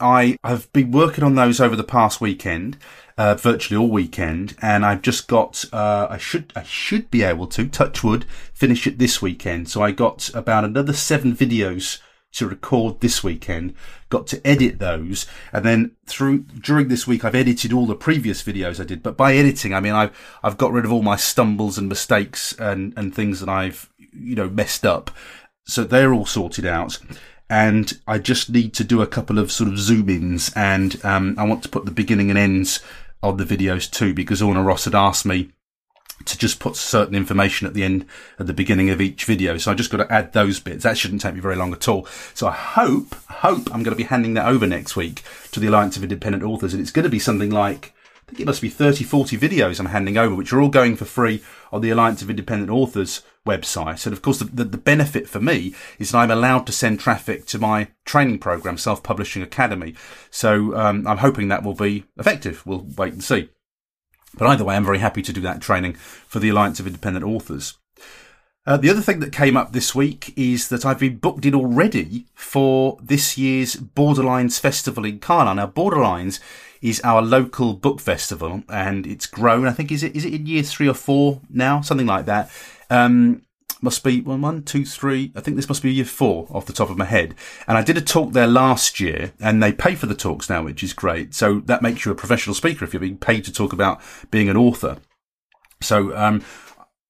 I 0.00 0.36
have 0.44 0.70
been 0.72 0.90
working 0.90 1.24
on 1.24 1.34
those 1.34 1.60
over 1.60 1.76
the 1.76 1.84
past 1.84 2.20
weekend, 2.20 2.76
uh, 3.16 3.34
virtually 3.36 3.78
all 3.78 3.88
weekend, 3.88 4.56
and 4.60 4.84
I've 4.84 5.02
just 5.02 5.28
got. 5.28 5.64
Uh, 5.72 6.08
I 6.10 6.18
should 6.18 6.52
I 6.54 6.62
should 6.62 7.10
be 7.10 7.22
able 7.22 7.46
to 7.48 7.68
touch 7.68 8.04
wood 8.04 8.26
finish 8.52 8.86
it 8.86 8.98
this 8.98 9.22
weekend. 9.22 9.70
So 9.70 9.82
I 9.82 9.92
got 9.92 10.28
about 10.34 10.64
another 10.64 10.92
seven 10.92 11.34
videos 11.34 12.00
to 12.32 12.48
record 12.48 13.00
this 13.00 13.24
weekend. 13.24 13.74
Got 14.08 14.26
to 14.28 14.46
edit 14.46 14.78
those, 14.78 15.26
and 15.52 15.64
then 15.64 15.92
through 16.06 16.38
during 16.38 16.88
this 16.88 17.06
week, 17.06 17.24
I've 17.24 17.34
edited 17.34 17.72
all 17.72 17.86
the 17.86 17.94
previous 17.94 18.42
videos 18.42 18.80
I 18.80 18.84
did. 18.84 19.02
But 19.02 19.16
by 19.16 19.34
editing, 19.34 19.74
I 19.74 19.80
mean 19.80 19.92
I've 19.92 20.16
I've 20.42 20.58
got 20.58 20.72
rid 20.72 20.84
of 20.84 20.92
all 20.92 21.02
my 21.02 21.16
stumbles 21.16 21.78
and 21.78 21.88
mistakes 21.88 22.52
and 22.58 22.92
and 22.96 23.14
things 23.14 23.40
that 23.40 23.48
I've 23.48 23.90
you 24.12 24.34
know 24.34 24.48
messed 24.48 24.84
up. 24.84 25.10
So 25.64 25.84
they're 25.84 26.14
all 26.14 26.26
sorted 26.26 26.64
out 26.64 26.98
and 27.50 27.98
I 28.06 28.18
just 28.18 28.50
need 28.50 28.74
to 28.74 28.84
do 28.84 29.02
a 29.02 29.06
couple 29.06 29.38
of 29.38 29.50
sort 29.52 29.70
of 29.70 29.78
zoom 29.78 30.08
ins 30.08 30.52
and 30.54 31.02
um, 31.04 31.34
I 31.38 31.46
want 31.46 31.62
to 31.62 31.68
put 31.68 31.84
the 31.84 31.90
beginning 31.90 32.30
and 32.30 32.38
ends 32.38 32.80
of 33.22 33.38
the 33.38 33.44
videos 33.44 33.90
too 33.90 34.14
because 34.14 34.42
Orna 34.42 34.62
Ross 34.62 34.84
had 34.84 34.94
asked 34.94 35.26
me 35.26 35.50
to 36.24 36.38
just 36.38 36.60
put 36.60 36.76
certain 36.76 37.14
information 37.14 37.66
at 37.66 37.74
the 37.74 37.84
end 37.84 38.04
at 38.38 38.46
the 38.46 38.52
beginning 38.52 38.90
of 38.90 39.00
each 39.00 39.24
video. 39.24 39.56
So 39.56 39.70
I 39.70 39.74
just 39.74 39.90
got 39.90 39.98
to 39.98 40.12
add 40.12 40.32
those 40.32 40.60
bits. 40.60 40.84
That 40.84 40.98
shouldn't 40.98 41.20
take 41.20 41.34
me 41.34 41.40
very 41.40 41.56
long 41.56 41.72
at 41.72 41.88
all. 41.88 42.06
So 42.34 42.48
I 42.48 42.52
hope, 42.52 43.14
hope 43.28 43.66
I'm 43.72 43.82
going 43.82 43.96
to 43.96 43.96
be 43.96 44.04
handing 44.04 44.34
that 44.34 44.46
over 44.46 44.66
next 44.66 44.96
week 44.96 45.22
to 45.52 45.60
the 45.60 45.68
Alliance 45.68 45.96
of 45.96 46.02
Independent 46.02 46.44
Authors 46.44 46.74
and 46.74 46.82
it's 46.82 46.90
going 46.90 47.04
to 47.04 47.10
be 47.10 47.18
something 47.18 47.50
like 47.50 47.94
I 48.28 48.30
think 48.30 48.40
it 48.40 48.46
must 48.46 48.60
be 48.60 48.68
30, 48.68 49.04
40 49.04 49.38
videos 49.38 49.80
I'm 49.80 49.86
handing 49.86 50.18
over, 50.18 50.34
which 50.34 50.52
are 50.52 50.60
all 50.60 50.68
going 50.68 50.96
for 50.96 51.06
free 51.06 51.42
on 51.72 51.80
the 51.80 51.88
Alliance 51.88 52.20
of 52.20 52.28
Independent 52.28 52.70
Authors 52.70 53.22
website. 53.46 54.04
And 54.04 54.12
of 54.12 54.20
course, 54.20 54.40
the, 54.40 54.44
the, 54.44 54.64
the 54.64 54.76
benefit 54.76 55.26
for 55.26 55.40
me 55.40 55.74
is 55.98 56.10
that 56.10 56.18
I'm 56.18 56.30
allowed 56.30 56.66
to 56.66 56.72
send 56.72 57.00
traffic 57.00 57.46
to 57.46 57.58
my 57.58 57.88
training 58.04 58.38
program, 58.38 58.76
Self 58.76 59.02
Publishing 59.02 59.40
Academy. 59.42 59.94
So 60.30 60.76
um, 60.76 61.06
I'm 61.06 61.18
hoping 61.18 61.48
that 61.48 61.62
will 61.62 61.72
be 61.72 62.04
effective. 62.18 62.66
We'll 62.66 62.86
wait 62.98 63.14
and 63.14 63.24
see. 63.24 63.48
But 64.38 64.48
either 64.48 64.64
way, 64.64 64.76
I'm 64.76 64.84
very 64.84 64.98
happy 64.98 65.22
to 65.22 65.32
do 65.32 65.40
that 65.42 65.60
training 65.60 65.94
for 65.94 66.38
the 66.38 66.48
Alliance 66.48 66.80
of 66.80 66.86
Independent 66.86 67.24
Authors. 67.24 67.74
Uh, 68.66 68.76
the 68.76 68.90
other 68.90 69.00
thing 69.00 69.20
that 69.20 69.32
came 69.32 69.56
up 69.56 69.72
this 69.72 69.94
week 69.94 70.34
is 70.36 70.68
that 70.68 70.84
I've 70.84 70.98
been 70.98 71.16
booked 71.16 71.46
in 71.46 71.54
already 71.54 72.26
for 72.34 72.98
this 73.02 73.38
year's 73.38 73.76
Borderlines 73.76 74.60
Festival 74.60 75.06
in 75.06 75.20
Carlisle. 75.20 75.54
Now, 75.54 75.66
Borderlines 75.66 76.38
is 76.82 77.00
our 77.00 77.22
local 77.22 77.72
book 77.72 77.98
festival, 77.98 78.62
and 78.68 79.06
it's 79.06 79.26
grown. 79.26 79.66
I 79.66 79.72
think 79.72 79.90
is 79.90 80.02
it 80.02 80.14
is 80.14 80.24
it 80.24 80.34
in 80.34 80.46
year 80.46 80.62
three 80.62 80.88
or 80.88 80.94
four 80.94 81.40
now, 81.48 81.80
something 81.80 82.06
like 82.06 82.26
that. 82.26 82.50
Um, 82.90 83.42
must 83.80 84.02
be 84.02 84.20
one, 84.20 84.40
one, 84.40 84.62
two, 84.62 84.84
three. 84.84 85.32
I 85.36 85.40
think 85.40 85.56
this 85.56 85.68
must 85.68 85.82
be 85.82 85.92
year 85.92 86.04
four 86.04 86.46
off 86.50 86.66
the 86.66 86.72
top 86.72 86.90
of 86.90 86.96
my 86.96 87.04
head. 87.04 87.34
And 87.66 87.78
I 87.78 87.82
did 87.82 87.96
a 87.96 88.02
talk 88.02 88.32
there 88.32 88.46
last 88.46 89.00
year, 89.00 89.32
and 89.40 89.62
they 89.62 89.72
pay 89.72 89.94
for 89.94 90.06
the 90.06 90.14
talks 90.14 90.50
now, 90.50 90.62
which 90.62 90.82
is 90.82 90.92
great. 90.92 91.34
So 91.34 91.60
that 91.60 91.82
makes 91.82 92.04
you 92.04 92.12
a 92.12 92.16
professional 92.16 92.54
speaker 92.54 92.84
if 92.84 92.92
you're 92.92 93.00
being 93.00 93.18
paid 93.18 93.44
to 93.44 93.52
talk 93.52 93.72
about 93.72 94.00
being 94.30 94.48
an 94.48 94.56
author. 94.56 94.98
So 95.80 96.16
um, 96.16 96.42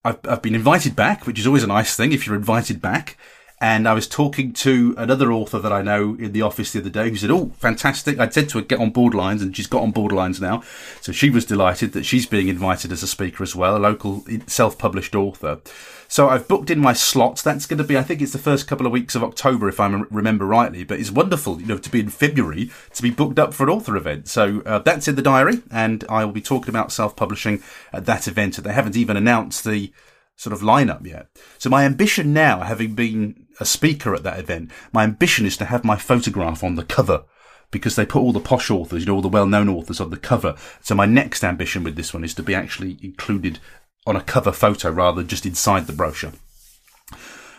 I've, 0.03 0.19
I've 0.23 0.41
been 0.41 0.55
invited 0.55 0.95
back, 0.95 1.25
which 1.25 1.39
is 1.39 1.47
always 1.47 1.63
a 1.63 1.67
nice 1.67 1.95
thing 1.95 2.11
if 2.11 2.25
you're 2.25 2.35
invited 2.35 2.81
back. 2.81 3.17
And 3.61 3.89
I 3.89 3.93
was 3.93 4.07
talking 4.07 4.53
to 4.53 4.95
another 4.97 5.33
author 5.33 5.59
that 5.59 5.73
I 5.73 5.81
know 5.81 6.15
in 6.15 6.31
the 6.31 6.41
office 6.41 6.71
the 6.71 6.79
other 6.79 6.89
day 6.89 7.09
who 7.09 7.17
said, 7.17 7.29
Oh, 7.29 7.51
fantastic. 7.57 8.17
I'd 8.17 8.33
said 8.33 8.47
to 8.49 8.59
her, 8.59 8.63
get 8.63 8.79
on 8.79 8.93
Borderlines 8.93 9.41
and 9.41 9.55
she's 9.55 9.67
got 9.67 9.83
on 9.83 9.91
Borderlines 9.91 10.39
now. 10.39 10.63
So 11.01 11.11
she 11.11 11.29
was 11.29 11.45
delighted 11.45 11.91
that 11.91 12.05
she's 12.05 12.25
being 12.25 12.47
invited 12.47 12.93
as 12.93 13.03
a 13.03 13.07
speaker 13.07 13.43
as 13.43 13.57
well, 13.57 13.75
a 13.75 13.79
local 13.79 14.23
self-published 14.47 15.13
author. 15.13 15.59
So 16.07 16.29
I've 16.29 16.47
booked 16.47 16.69
in 16.69 16.79
my 16.79 16.93
slots. 16.93 17.41
That's 17.41 17.65
going 17.65 17.79
to 17.79 17.83
be, 17.83 17.97
I 17.97 18.01
think 18.01 18.21
it's 18.21 18.31
the 18.31 18.39
first 18.39 18.65
couple 18.65 18.85
of 18.85 18.93
weeks 18.93 19.13
of 19.13 19.23
October, 19.23 19.67
if 19.67 19.79
I 19.79 19.87
remember 19.87 20.45
rightly, 20.45 20.85
but 20.85 20.99
it's 20.99 21.11
wonderful, 21.11 21.59
you 21.59 21.67
know, 21.67 21.77
to 21.77 21.89
be 21.89 21.99
in 21.99 22.09
February 22.09 22.71
to 22.93 23.03
be 23.03 23.11
booked 23.11 23.39
up 23.39 23.53
for 23.53 23.63
an 23.63 23.69
author 23.69 23.97
event. 23.97 24.29
So 24.29 24.61
uh, 24.65 24.79
that's 24.79 25.09
in 25.09 25.15
the 25.15 25.21
diary 25.21 25.61
and 25.69 26.05
I 26.07 26.23
will 26.23 26.31
be 26.31 26.41
talking 26.41 26.69
about 26.69 26.93
self-publishing 26.93 27.61
at 27.91 28.05
that 28.05 28.27
event. 28.27 28.55
They 28.55 28.73
haven't 28.73 28.95
even 28.95 29.17
announced 29.17 29.65
the, 29.65 29.91
sort 30.39 30.53
of 30.53 30.61
lineup 30.61 31.05
yet. 31.05 31.27
So 31.57 31.69
my 31.69 31.83
ambition 31.83 32.31
now, 32.31 32.61
having 32.61 32.95
been 32.95 33.45
a 33.59 33.65
speaker 33.65 34.15
at 34.15 34.23
that 34.23 34.39
event, 34.39 34.71
my 34.93 35.03
ambition 35.03 35.45
is 35.45 35.57
to 35.57 35.65
have 35.65 35.83
my 35.83 35.97
photograph 35.97 36.63
on 36.63 36.75
the 36.75 36.85
cover 36.85 37.25
because 37.71 37.97
they 37.97 38.05
put 38.05 38.21
all 38.21 38.31
the 38.31 38.39
posh 38.39 38.71
authors, 38.71 39.01
you 39.01 39.07
know, 39.07 39.15
all 39.15 39.21
the 39.21 39.27
well-known 39.27 39.67
authors 39.67 39.99
on 39.99 40.11
the 40.11 40.17
cover. 40.17 40.55
So 40.81 40.95
my 40.95 41.05
next 41.05 41.43
ambition 41.43 41.83
with 41.83 41.97
this 41.97 42.13
one 42.13 42.23
is 42.23 42.33
to 42.35 42.43
be 42.43 42.55
actually 42.55 42.97
included 43.01 43.59
on 44.07 44.15
a 44.15 44.23
cover 44.23 44.53
photo 44.53 44.89
rather 44.91 45.17
than 45.17 45.27
just 45.27 45.45
inside 45.45 45.87
the 45.87 45.93
brochure. 45.93 46.31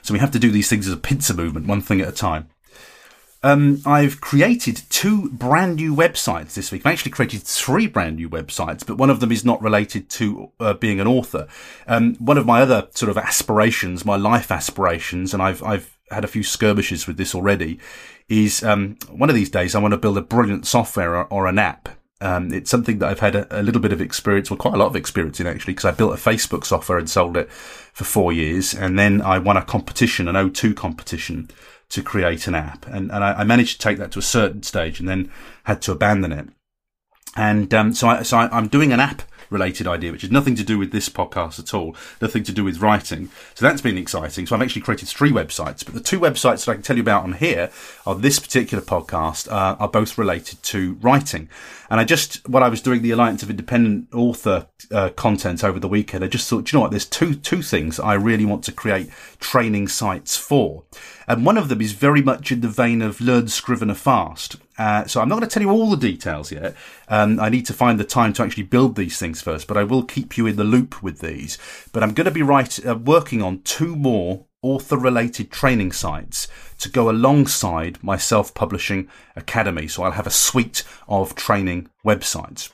So 0.00 0.14
we 0.14 0.20
have 0.20 0.30
to 0.30 0.38
do 0.38 0.50
these 0.50 0.70
things 0.70 0.88
as 0.88 0.94
a 0.94 0.96
pincer 0.96 1.34
movement, 1.34 1.66
one 1.66 1.82
thing 1.82 2.00
at 2.00 2.08
a 2.08 2.12
time. 2.12 2.48
Um, 3.42 3.80
I've 3.86 4.20
created 4.20 4.82
two 4.90 5.30
brand 5.30 5.76
new 5.76 5.94
websites 5.94 6.54
this 6.54 6.70
week. 6.70 6.84
I've 6.84 6.92
actually 6.92 7.12
created 7.12 7.42
three 7.42 7.86
brand 7.86 8.16
new 8.16 8.28
websites, 8.28 8.86
but 8.86 8.98
one 8.98 9.08
of 9.08 9.20
them 9.20 9.32
is 9.32 9.44
not 9.44 9.62
related 9.62 10.10
to 10.10 10.52
uh, 10.60 10.74
being 10.74 11.00
an 11.00 11.06
author. 11.06 11.48
Um, 11.86 12.16
one 12.16 12.36
of 12.36 12.44
my 12.44 12.60
other 12.60 12.88
sort 12.90 13.08
of 13.08 13.16
aspirations, 13.16 14.04
my 14.04 14.16
life 14.16 14.50
aspirations, 14.50 15.32
and 15.32 15.42
I've 15.42 15.62
I've 15.62 15.96
had 16.10 16.24
a 16.24 16.28
few 16.28 16.42
skirmishes 16.42 17.06
with 17.06 17.16
this 17.16 17.34
already, 17.34 17.78
is 18.28 18.62
um, 18.62 18.96
one 19.10 19.30
of 19.30 19.36
these 19.36 19.50
days 19.50 19.74
I 19.74 19.78
want 19.78 19.92
to 19.92 19.98
build 19.98 20.18
a 20.18 20.22
brilliant 20.22 20.66
software 20.66 21.16
or, 21.16 21.24
or 21.26 21.46
an 21.46 21.58
app. 21.58 21.88
Um, 22.22 22.52
it's 22.52 22.70
something 22.70 22.98
that 22.98 23.08
I've 23.08 23.20
had 23.20 23.34
a, 23.34 23.60
a, 23.60 23.62
little 23.62 23.80
bit 23.80 23.94
of 23.94 24.02
experience, 24.02 24.50
well, 24.50 24.58
quite 24.58 24.74
a 24.74 24.76
lot 24.76 24.88
of 24.88 24.96
experience 24.96 25.40
in 25.40 25.46
actually, 25.46 25.72
because 25.72 25.86
I 25.86 25.92
built 25.92 26.12
a 26.12 26.16
Facebook 26.16 26.66
software 26.66 26.98
and 26.98 27.08
sold 27.08 27.38
it 27.38 27.50
for 27.50 28.04
four 28.04 28.30
years, 28.30 28.74
and 28.74 28.98
then 28.98 29.22
I 29.22 29.38
won 29.38 29.56
a 29.56 29.64
competition, 29.64 30.28
an 30.28 30.34
O2 30.34 30.76
competition 30.76 31.48
to 31.90 32.02
create 32.02 32.46
an 32.46 32.54
app. 32.54 32.86
And, 32.86 33.10
and 33.10 33.22
I, 33.22 33.32
I, 33.40 33.44
managed 33.44 33.80
to 33.80 33.86
take 33.86 33.98
that 33.98 34.12
to 34.12 34.18
a 34.18 34.22
certain 34.22 34.62
stage 34.62 35.00
and 35.00 35.08
then 35.08 35.30
had 35.64 35.82
to 35.82 35.92
abandon 35.92 36.32
it. 36.32 36.48
And 37.36 37.72
um, 37.74 37.92
so, 37.94 38.08
I, 38.08 38.22
so 38.22 38.38
I, 38.38 38.56
I'm 38.56 38.68
doing 38.68 38.92
an 38.92 39.00
app 39.00 39.22
related 39.50 39.86
idea, 39.86 40.12
which 40.12 40.22
has 40.22 40.30
nothing 40.30 40.54
to 40.54 40.64
do 40.64 40.78
with 40.78 40.92
this 40.92 41.08
podcast 41.08 41.58
at 41.58 41.74
all, 41.74 41.94
nothing 42.20 42.42
to 42.44 42.52
do 42.52 42.64
with 42.64 42.80
writing. 42.80 43.28
So 43.54 43.66
that's 43.66 43.82
been 43.82 43.98
exciting. 43.98 44.46
So 44.46 44.56
I've 44.56 44.62
actually 44.62 44.82
created 44.82 45.08
three 45.08 45.30
websites, 45.30 45.84
but 45.84 45.94
the 45.94 46.00
two 46.00 46.20
websites 46.20 46.64
that 46.64 46.72
I 46.72 46.74
can 46.74 46.82
tell 46.82 46.96
you 46.96 47.02
about 47.02 47.24
on 47.24 47.34
here 47.34 47.70
on 48.06 48.20
this 48.20 48.38
particular 48.38 48.82
podcast 48.82 49.50
uh, 49.50 49.76
are 49.78 49.88
both 49.88 50.16
related 50.16 50.62
to 50.64 50.94
writing. 51.00 51.48
And 51.90 51.98
I 51.98 52.04
just, 52.04 52.48
while 52.48 52.62
I 52.62 52.68
was 52.68 52.80
doing 52.80 53.02
the 53.02 53.10
Alliance 53.10 53.42
of 53.42 53.50
Independent 53.50 54.08
Author 54.14 54.68
uh, 54.92 55.10
content 55.10 55.64
over 55.64 55.80
the 55.80 55.88
weekend, 55.88 56.22
I 56.22 56.28
just 56.28 56.48
thought, 56.48 56.70
you 56.70 56.76
know 56.76 56.82
what, 56.82 56.92
there's 56.92 57.04
two, 57.04 57.34
two 57.34 57.62
things 57.62 57.98
I 57.98 58.14
really 58.14 58.44
want 58.44 58.62
to 58.64 58.72
create 58.72 59.10
training 59.40 59.88
sites 59.88 60.36
for. 60.36 60.84
And 61.26 61.44
one 61.44 61.56
of 61.56 61.68
them 61.68 61.80
is 61.80 61.92
very 61.92 62.22
much 62.22 62.52
in 62.52 62.60
the 62.60 62.68
vein 62.68 63.02
of 63.02 63.20
learn 63.20 63.48
Scrivener 63.48 63.94
fast. 63.94 64.56
Uh, 64.80 65.06
so 65.06 65.20
I'm 65.20 65.28
not 65.28 65.34
going 65.34 65.46
to 65.46 65.52
tell 65.52 65.62
you 65.62 65.68
all 65.68 65.90
the 65.90 65.96
details 65.98 66.50
yet. 66.50 66.74
Um, 67.06 67.38
I 67.38 67.50
need 67.50 67.66
to 67.66 67.74
find 67.74 68.00
the 68.00 68.04
time 68.04 68.32
to 68.32 68.42
actually 68.42 68.62
build 68.62 68.96
these 68.96 69.18
things 69.18 69.42
first, 69.42 69.68
but 69.68 69.76
I 69.76 69.84
will 69.84 70.02
keep 70.02 70.38
you 70.38 70.46
in 70.46 70.56
the 70.56 70.64
loop 70.64 71.02
with 71.02 71.18
these. 71.18 71.58
But 71.92 72.02
I'm 72.02 72.14
going 72.14 72.24
to 72.24 72.30
be 72.30 72.40
right, 72.40 72.86
uh, 72.86 72.96
working 72.96 73.42
on 73.42 73.60
two 73.60 73.94
more 73.94 74.46
author 74.62 74.96
related 74.96 75.50
training 75.50 75.92
sites 75.92 76.48
to 76.78 76.88
go 76.88 77.10
alongside 77.10 78.02
my 78.02 78.16
self 78.16 78.54
publishing 78.54 79.10
academy. 79.36 79.86
So 79.86 80.02
I'll 80.02 80.12
have 80.12 80.26
a 80.26 80.30
suite 80.30 80.82
of 81.06 81.34
training 81.34 81.90
websites. 82.02 82.72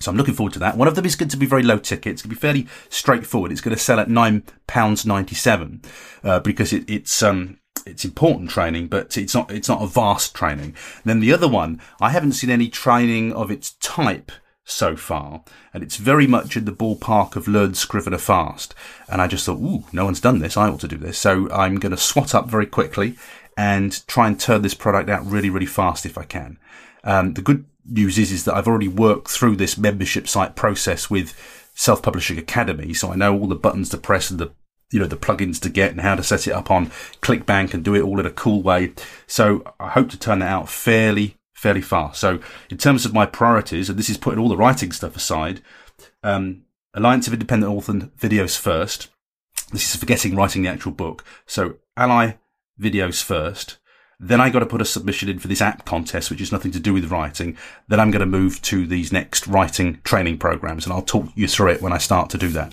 So 0.00 0.10
I'm 0.10 0.18
looking 0.18 0.34
forward 0.34 0.52
to 0.52 0.58
that. 0.58 0.76
One 0.76 0.88
of 0.88 0.96
them 0.96 1.06
is 1.06 1.16
going 1.16 1.30
to 1.30 1.38
be 1.38 1.46
very 1.46 1.62
low 1.62 1.78
ticket. 1.78 2.12
It's 2.12 2.22
going 2.22 2.34
to 2.34 2.36
be 2.36 2.40
fairly 2.40 2.66
straightforward. 2.90 3.52
It's 3.52 3.62
going 3.62 3.74
to 3.74 3.82
sell 3.82 4.00
at 4.00 4.10
nine 4.10 4.42
pounds 4.66 5.06
ninety 5.06 5.34
seven 5.34 5.80
uh, 6.22 6.40
because 6.40 6.74
it, 6.74 6.90
it's 6.90 7.22
um, 7.22 7.58
it's 7.86 8.04
important 8.04 8.50
training, 8.50 8.88
but 8.88 9.16
it's 9.16 9.34
not 9.34 9.50
it's 9.50 9.68
not 9.68 9.82
a 9.82 9.86
vast 9.86 10.34
training. 10.34 10.74
And 10.74 11.04
then 11.04 11.20
the 11.20 11.32
other 11.32 11.48
one, 11.48 11.80
I 12.00 12.10
haven't 12.10 12.32
seen 12.32 12.50
any 12.50 12.68
training 12.68 13.32
of 13.32 13.50
its 13.50 13.72
type 13.80 14.32
so 14.64 14.96
far, 14.96 15.42
and 15.74 15.82
it's 15.82 15.96
very 15.96 16.26
much 16.26 16.56
in 16.56 16.64
the 16.64 16.72
ballpark 16.72 17.36
of 17.36 17.48
learn 17.48 17.74
Scrivener 17.74 18.18
fast. 18.18 18.74
And 19.08 19.20
I 19.20 19.26
just 19.26 19.44
thought, 19.44 19.58
ooh, 19.58 19.84
no 19.92 20.04
one's 20.04 20.20
done 20.20 20.38
this. 20.38 20.56
I 20.56 20.68
ought 20.68 20.80
to 20.80 20.88
do 20.88 20.96
this. 20.96 21.18
So 21.18 21.50
I'm 21.50 21.78
going 21.78 21.90
to 21.90 21.96
swat 21.98 22.34
up 22.34 22.48
very 22.48 22.66
quickly 22.66 23.16
and 23.56 24.06
try 24.06 24.28
and 24.28 24.38
turn 24.38 24.62
this 24.62 24.74
product 24.74 25.10
out 25.10 25.26
really, 25.26 25.50
really 25.50 25.66
fast 25.66 26.06
if 26.06 26.16
I 26.16 26.24
can. 26.24 26.58
Um, 27.04 27.34
the 27.34 27.42
good 27.42 27.64
news 27.84 28.18
is, 28.18 28.30
is 28.30 28.44
that 28.44 28.54
I've 28.54 28.68
already 28.68 28.88
worked 28.88 29.28
through 29.28 29.56
this 29.56 29.76
membership 29.76 30.28
site 30.28 30.54
process 30.54 31.10
with 31.10 31.34
Self 31.74 32.02
Publishing 32.02 32.38
Academy, 32.38 32.94
so 32.94 33.12
I 33.12 33.16
know 33.16 33.36
all 33.36 33.48
the 33.48 33.56
buttons 33.56 33.88
to 33.90 33.96
press 33.96 34.30
and 34.30 34.38
the 34.38 34.52
you 34.92 35.00
know, 35.00 35.06
the 35.06 35.16
plugins 35.16 35.60
to 35.62 35.68
get 35.68 35.90
and 35.90 36.00
how 36.00 36.14
to 36.14 36.22
set 36.22 36.46
it 36.46 36.52
up 36.52 36.70
on 36.70 36.86
ClickBank 37.20 37.74
and 37.74 37.84
do 37.84 37.94
it 37.94 38.02
all 38.02 38.20
in 38.20 38.26
a 38.26 38.30
cool 38.30 38.62
way. 38.62 38.92
So 39.26 39.64
I 39.80 39.90
hope 39.90 40.10
to 40.10 40.18
turn 40.18 40.40
that 40.40 40.50
out 40.50 40.68
fairly, 40.68 41.36
fairly 41.54 41.82
fast. 41.82 42.20
So 42.20 42.40
in 42.70 42.78
terms 42.78 43.04
of 43.04 43.14
my 43.14 43.26
priorities, 43.26 43.88
and 43.88 43.98
this 43.98 44.10
is 44.10 44.18
putting 44.18 44.38
all 44.38 44.48
the 44.48 44.56
writing 44.56 44.92
stuff 44.92 45.16
aside, 45.16 45.62
um, 46.22 46.62
Alliance 46.94 47.26
of 47.26 47.32
Independent 47.32 47.72
Author 47.72 47.92
videos 47.92 48.58
first. 48.58 49.08
This 49.72 49.88
is 49.88 49.96
forgetting 49.96 50.36
writing 50.36 50.62
the 50.62 50.68
actual 50.68 50.92
book. 50.92 51.24
So 51.46 51.76
Ally 51.96 52.34
videos 52.78 53.22
first. 53.22 53.78
Then 54.20 54.40
I 54.40 54.50
got 54.50 54.60
to 54.60 54.66
put 54.66 54.82
a 54.82 54.84
submission 54.84 55.28
in 55.28 55.38
for 55.38 55.48
this 55.48 55.62
app 55.62 55.84
contest, 55.84 56.30
which 56.30 56.38
has 56.38 56.52
nothing 56.52 56.70
to 56.72 56.80
do 56.80 56.92
with 56.92 57.10
writing. 57.10 57.56
Then 57.88 57.98
I'm 57.98 58.10
going 58.10 58.20
to 58.20 58.26
move 58.26 58.62
to 58.62 58.86
these 58.86 59.12
next 59.12 59.48
writing 59.48 60.00
training 60.04 60.38
programs 60.38 60.84
and 60.84 60.92
I'll 60.92 61.02
talk 61.02 61.26
you 61.34 61.48
through 61.48 61.70
it 61.72 61.82
when 61.82 61.92
I 61.92 61.98
start 61.98 62.30
to 62.30 62.38
do 62.38 62.48
that. 62.48 62.72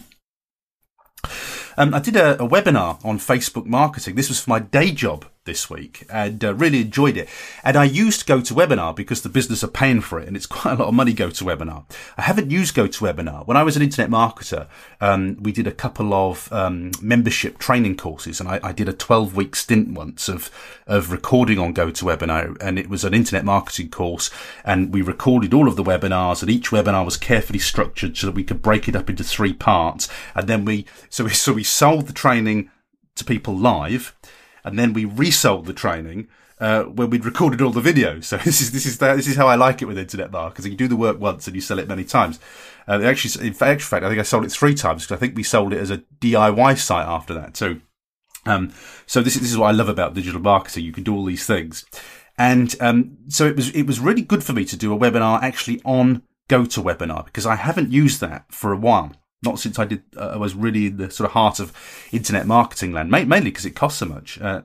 Um, 1.79 1.93
I 1.93 1.99
did 1.99 2.17
a, 2.17 2.33
a, 2.43 2.45
webinar 2.45 3.03
on 3.05 3.19
Facebook 3.19 3.65
marketing. 3.65 4.15
This 4.15 4.27
was 4.27 4.41
for 4.41 4.49
my 4.49 4.59
day 4.59 4.91
job 4.91 5.23
this 5.49 5.67
week 5.67 6.05
and 6.11 6.45
uh, 6.45 6.53
really 6.53 6.79
enjoyed 6.81 7.17
it. 7.17 7.27
And 7.63 7.75
I 7.75 7.83
used 7.83 8.27
GoToWebinar 8.27 8.95
because 8.95 9.23
the 9.23 9.29
business 9.29 9.63
are 9.63 9.67
paying 9.67 9.99
for 9.99 10.19
it 10.19 10.27
and 10.27 10.37
it's 10.37 10.45
quite 10.59 10.73
a 10.73 10.75
lot 10.75 10.89
of 10.89 10.93
money 10.93 11.11
GoToWebinar. 11.11 11.85
I 12.17 12.21
haven't 12.21 12.51
used 12.51 12.75
GoToWebinar. 12.75 13.47
When 13.47 13.57
I 13.57 13.63
was 13.63 13.75
an 13.75 13.81
internet 13.81 14.11
marketer, 14.11 14.67
um, 15.01 15.37
we 15.41 15.51
did 15.51 15.65
a 15.65 15.71
couple 15.71 16.13
of 16.13 16.53
um, 16.53 16.91
membership 17.01 17.57
training 17.57 17.97
courses 17.97 18.39
and 18.39 18.47
I, 18.47 18.59
I, 18.61 18.71
did 18.71 18.87
a 18.87 18.93
12 18.93 19.35
week 19.35 19.55
stint 19.55 19.93
once 19.93 20.29
of, 20.29 20.51
of 20.85 21.11
recording 21.11 21.57
on 21.57 21.73
GoToWebinar 21.73 22.55
and 22.61 22.77
it 22.77 22.87
was 22.87 23.03
an 23.03 23.15
internet 23.15 23.43
marketing 23.43 23.89
course 23.89 24.29
and 24.63 24.93
we 24.93 25.01
recorded 25.01 25.51
all 25.51 25.67
of 25.67 25.77
the 25.77 25.83
webinars 25.83 26.43
and 26.43 26.51
each 26.51 26.69
webinar 26.69 27.03
was 27.03 27.17
carefully 27.17 27.59
structured 27.59 28.15
so 28.15 28.27
that 28.27 28.35
we 28.35 28.43
could 28.43 28.61
break 28.61 28.87
it 28.87 28.95
up 28.95 29.09
into 29.09 29.23
three 29.23 29.53
parts. 29.53 30.07
And 30.35 30.47
then 30.47 30.63
we, 30.63 30.85
so 31.09 31.23
we, 31.23 31.31
so 31.31 31.53
we 31.53 31.63
sold 31.63 32.05
the 32.05 32.13
training 32.13 32.69
to 33.15 33.25
people 33.25 33.57
live 33.57 34.15
and 34.63 34.77
then 34.77 34.93
we 34.93 35.05
resold 35.05 35.65
the 35.65 35.73
training 35.73 36.27
uh, 36.59 36.83
when 36.83 37.09
we'd 37.09 37.25
recorded 37.25 37.61
all 37.61 37.71
the 37.71 37.81
videos. 37.81 38.25
So 38.25 38.37
this 38.45 38.61
is 38.61 38.71
this 38.71 38.85
is 38.85 38.97
this 38.97 39.27
is 39.27 39.35
how 39.35 39.47
I 39.47 39.55
like 39.55 39.81
it 39.81 39.85
with 39.85 39.97
internet 39.97 40.31
marketing. 40.31 40.53
Because 40.53 40.67
you 40.71 40.77
do 40.77 40.87
the 40.87 40.95
work 40.95 41.19
once 41.19 41.47
and 41.47 41.55
you 41.55 41.61
sell 41.61 41.79
it 41.79 41.87
many 41.87 42.03
times. 42.03 42.39
Uh, 42.87 43.01
actually, 43.03 43.47
in 43.47 43.53
fact, 43.53 43.91
I 43.91 43.99
think 43.99 44.19
I 44.19 44.23
sold 44.23 44.45
it 44.45 44.51
three 44.51 44.73
times 44.73 45.03
because 45.03 45.15
I 45.15 45.19
think 45.19 45.35
we 45.35 45.43
sold 45.43 45.73
it 45.73 45.79
as 45.79 45.91
a 45.91 45.99
DIY 46.19 46.77
site 46.77 47.07
after 47.07 47.33
that 47.35 47.53
too. 47.53 47.81
Um, 48.45 48.73
so 49.05 49.21
this 49.21 49.35
is, 49.35 49.41
this 49.41 49.51
is 49.51 49.57
what 49.57 49.67
I 49.67 49.71
love 49.71 49.89
about 49.89 50.13
digital 50.13 50.41
marketing. 50.41 50.85
You 50.85 50.93
can 50.93 51.03
do 51.03 51.15
all 51.15 51.25
these 51.25 51.45
things, 51.45 51.85
and 52.37 52.75
um, 52.79 53.17
so 53.27 53.45
it 53.45 53.55
was 53.55 53.69
it 53.71 53.83
was 53.83 53.99
really 53.99 54.21
good 54.21 54.43
for 54.43 54.53
me 54.53 54.65
to 54.65 54.77
do 54.77 54.93
a 54.93 54.97
webinar 54.97 55.41
actually 55.43 55.81
on 55.85 56.23
GoToWebinar 56.49 57.25
because 57.25 57.45
I 57.45 57.55
haven't 57.55 57.91
used 57.91 58.21
that 58.21 58.51
for 58.51 58.71
a 58.73 58.77
while 58.77 59.13
not 59.43 59.59
since 59.59 59.79
I 59.79 59.85
did. 59.85 60.03
Uh, 60.15 60.31
I 60.33 60.37
was 60.37 60.55
really 60.55 60.87
in 60.87 60.97
the 60.97 61.09
sort 61.11 61.29
of 61.29 61.33
heart 61.33 61.59
of 61.59 61.73
internet 62.11 62.45
marketing 62.45 62.91
land, 62.91 63.09
mainly 63.09 63.41
because 63.41 63.65
it 63.65 63.75
costs 63.75 63.99
so 63.99 64.05
much. 64.05 64.39
Uh, 64.41 64.61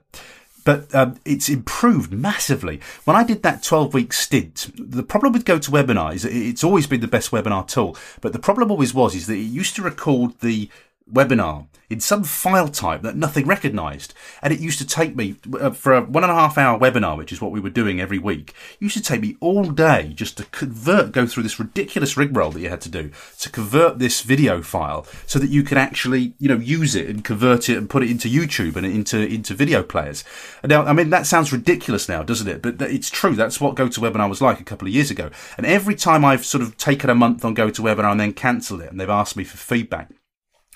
but 0.65 0.93
um, 0.95 1.21
it's 1.25 1.49
improved 1.49 2.13
massively. 2.13 2.81
When 3.05 3.17
I 3.17 3.23
did 3.23 3.43
that 3.43 3.63
12 3.63 3.95
week 3.95 4.13
stint, 4.13 4.71
the 4.77 5.03
problem 5.03 5.33
with 5.33 5.45
GoToWebinar 5.45 6.15
is 6.15 6.25
it's 6.25 6.65
always 6.65 6.87
been 6.87 7.03
the 7.03 7.09
best 7.09 7.31
webinar 7.31 7.69
tool. 7.69 7.97
But 8.23 8.33
the 8.33 8.39
problem 8.39 8.71
always 8.71 8.95
was 8.95 9.15
is 9.15 9.27
that 9.27 9.35
it 9.35 9.41
used 9.41 9.77
to 9.77 9.83
record 9.83 10.41
the 10.41 10.71
webinar 11.11 11.67
in 11.91 12.01
some 12.01 12.25
file 12.25 12.69
type 12.69 13.03
that 13.03 13.17
nothing 13.17 13.47
recognized. 13.47 14.15
And 14.43 14.53
it 14.53 14.61
used 14.61 14.79
to 14.79 14.87
take 14.87 15.15
me 15.15 15.37
uh, 15.61 15.71
for 15.71 15.95
a 15.95 16.01
one 16.03 16.25
and 16.25 16.31
a 16.31 16.35
half 16.35 16.57
hour 16.57 16.79
webinar, 16.79 17.17
which 17.17 17.33
is 17.33 17.41
what 17.41 17.53
we 17.53 17.61
were 17.61 17.71
doing 17.71 18.01
every 18.01 18.19
week. 18.19 18.55
Used 18.81 18.97
to 18.97 19.03
take 19.03 19.21
me 19.21 19.37
all 19.41 19.65
day 19.65 20.13
just 20.15 20.37
to 20.39 20.45
convert, 20.47 21.13
go 21.13 21.27
through 21.27 21.43
this 21.43 21.61
ridiculous 21.61 22.17
rigmarole 22.17 22.51
that 22.53 22.61
you 22.61 22.71
had 22.71 22.81
to 22.83 22.89
do 22.89 23.11
to 23.41 23.51
convert 23.51 23.99
this 23.99 24.23
video 24.23 24.63
file 24.63 25.07
so 25.27 25.39
that 25.39 25.51
you 25.51 25.63
could 25.63 25.79
actually, 25.79 26.35
you 26.39 26.49
know, 26.49 26.57
use 26.57 26.95
it 26.95 27.09
and 27.09 27.25
convert 27.25 27.69
it 27.69 27.77
and 27.77 27.91
put 27.91 28.03
it 28.03 28.11
into 28.11 28.29
YouTube 28.29 28.77
and 28.77 28.87
into, 28.87 29.25
into 29.25 29.55
video 29.55 29.83
players. 29.83 30.25
And 30.63 30.71
now, 30.71 30.85
I 30.85 30.93
mean, 30.93 31.11
that 31.11 31.27
sounds 31.27 31.53
ridiculous 31.53 32.09
now, 32.09 32.23
doesn't 32.23 32.49
it? 32.49 32.63
But 32.63 32.81
it's 32.81 33.11
true. 33.11 33.35
That's 33.35 33.61
what 33.61 33.77
GoToWebinar 33.77 34.29
was 34.29 34.41
like 34.41 34.59
a 34.59 34.65
couple 34.65 34.89
of 34.89 34.95
years 34.95 35.11
ago. 35.11 35.31
And 35.57 35.67
every 35.67 35.95
time 35.95 36.25
I've 36.25 36.47
sort 36.47 36.63
of 36.63 36.77
taken 36.77 37.11
a 37.11 37.15
month 37.15 37.45
on 37.45 37.55
GoToWebinar 37.55 38.11
and 38.11 38.21
then 38.21 38.33
cancelled 38.33 38.81
it 38.81 38.91
and 38.91 38.99
they've 38.99 39.09
asked 39.09 39.37
me 39.37 39.45
for 39.45 39.59
feedback, 39.59 40.11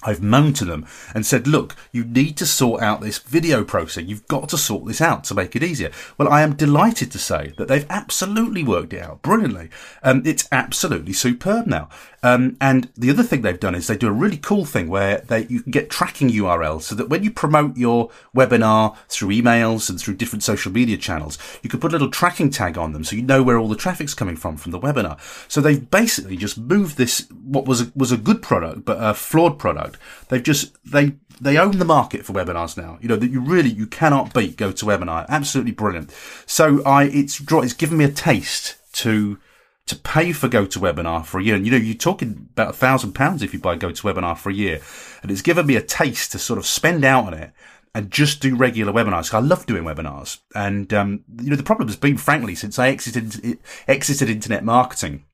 I've 0.04 0.22
moaned 0.22 0.54
to 0.56 0.64
them 0.64 0.86
and 1.12 1.26
said, 1.26 1.48
look, 1.48 1.74
you 1.90 2.04
need 2.04 2.36
to 2.36 2.46
sort 2.46 2.82
out 2.82 3.00
this 3.00 3.18
video 3.18 3.64
process. 3.64 4.04
You've 4.04 4.28
got 4.28 4.48
to 4.50 4.58
sort 4.58 4.86
this 4.86 5.00
out 5.00 5.24
to 5.24 5.34
make 5.34 5.56
it 5.56 5.64
easier. 5.64 5.90
Well, 6.16 6.28
I 6.28 6.42
am 6.42 6.54
delighted 6.54 7.10
to 7.12 7.18
say 7.18 7.52
that 7.58 7.66
they've 7.66 7.86
absolutely 7.90 8.62
worked 8.62 8.92
it 8.92 9.02
out 9.02 9.22
brilliantly. 9.22 9.70
Um, 10.04 10.22
it's 10.24 10.48
absolutely 10.52 11.14
superb 11.14 11.66
now. 11.66 11.88
Um, 12.22 12.56
and 12.60 12.90
the 12.96 13.10
other 13.10 13.22
thing 13.22 13.42
they've 13.42 13.58
done 13.58 13.74
is 13.74 13.86
they 13.86 13.96
do 13.96 14.08
a 14.08 14.12
really 14.12 14.38
cool 14.38 14.64
thing 14.64 14.88
where 14.88 15.18
they 15.18 15.46
you 15.46 15.62
can 15.62 15.70
get 15.70 15.90
tracking 15.90 16.28
URLs 16.30 16.82
so 16.82 16.94
that 16.94 17.08
when 17.08 17.22
you 17.22 17.30
promote 17.30 17.76
your 17.76 18.10
webinar 18.34 18.96
through 19.08 19.28
emails 19.28 19.88
and 19.88 20.00
through 20.00 20.14
different 20.14 20.42
social 20.42 20.72
media 20.72 20.96
channels, 20.96 21.38
you 21.62 21.70
can 21.70 21.80
put 21.80 21.92
a 21.92 21.94
little 21.94 22.10
tracking 22.10 22.50
tag 22.50 22.76
on 22.76 22.92
them 22.92 23.04
so 23.04 23.14
you 23.14 23.22
know 23.22 23.42
where 23.42 23.58
all 23.58 23.68
the 23.68 23.76
traffic's 23.76 24.14
coming 24.14 24.36
from 24.36 24.56
from 24.56 24.72
the 24.72 24.80
webinar. 24.80 25.18
So 25.50 25.60
they've 25.60 25.90
basically 25.90 26.36
just 26.36 26.58
moved 26.58 26.96
this 26.96 27.28
what 27.30 27.66
was 27.66 27.82
a, 27.82 27.92
was 27.94 28.12
a 28.12 28.16
good 28.16 28.42
product 28.42 28.84
but 28.84 28.98
a 29.00 29.14
flawed 29.14 29.58
product. 29.58 29.98
They've 30.28 30.42
just 30.42 30.76
they 30.84 31.14
they 31.40 31.56
own 31.56 31.78
the 31.78 31.84
market 31.84 32.24
for 32.24 32.32
webinars 32.32 32.76
now. 32.76 32.98
You 33.00 33.08
know 33.08 33.16
that 33.16 33.30
you 33.30 33.40
really 33.40 33.70
you 33.70 33.86
cannot 33.86 34.34
beat 34.34 34.56
GoToWebinar. 34.56 35.28
Absolutely 35.28 35.72
brilliant. 35.72 36.12
So 36.46 36.82
I 36.84 37.04
it's 37.04 37.40
it's 37.40 37.72
given 37.74 37.98
me 37.98 38.04
a 38.04 38.10
taste 38.10 38.76
to 38.94 39.38
to 39.88 39.96
pay 39.96 40.32
for 40.32 40.48
GoToWebinar 40.48 41.24
for 41.24 41.40
a 41.40 41.42
year. 41.42 41.56
And 41.56 41.64
you 41.64 41.72
know, 41.72 41.78
you're 41.78 41.94
talking 41.94 42.48
about 42.52 42.70
a 42.70 42.74
thousand 42.74 43.12
pounds 43.12 43.42
if 43.42 43.52
you 43.52 43.58
buy 43.58 43.76
GoToWebinar 43.76 44.36
for 44.38 44.50
a 44.50 44.54
year. 44.54 44.80
And 45.22 45.30
it's 45.30 45.42
given 45.42 45.66
me 45.66 45.76
a 45.76 45.82
taste 45.82 46.32
to 46.32 46.38
sort 46.38 46.58
of 46.58 46.66
spend 46.66 47.04
out 47.04 47.26
on 47.26 47.34
it 47.34 47.52
and 47.94 48.10
just 48.10 48.40
do 48.40 48.54
regular 48.54 48.92
webinars. 48.92 49.32
I 49.32 49.40
love 49.40 49.66
doing 49.66 49.84
webinars. 49.84 50.38
And, 50.54 50.92
um, 50.92 51.24
you 51.40 51.50
know, 51.50 51.56
the 51.56 51.62
problem 51.62 51.88
has 51.88 51.96
been, 51.96 52.16
frankly, 52.16 52.54
since 52.54 52.78
I 52.78 52.88
exited, 52.88 53.58
exited 53.86 54.28
internet 54.28 54.62
marketing, 54.62 55.24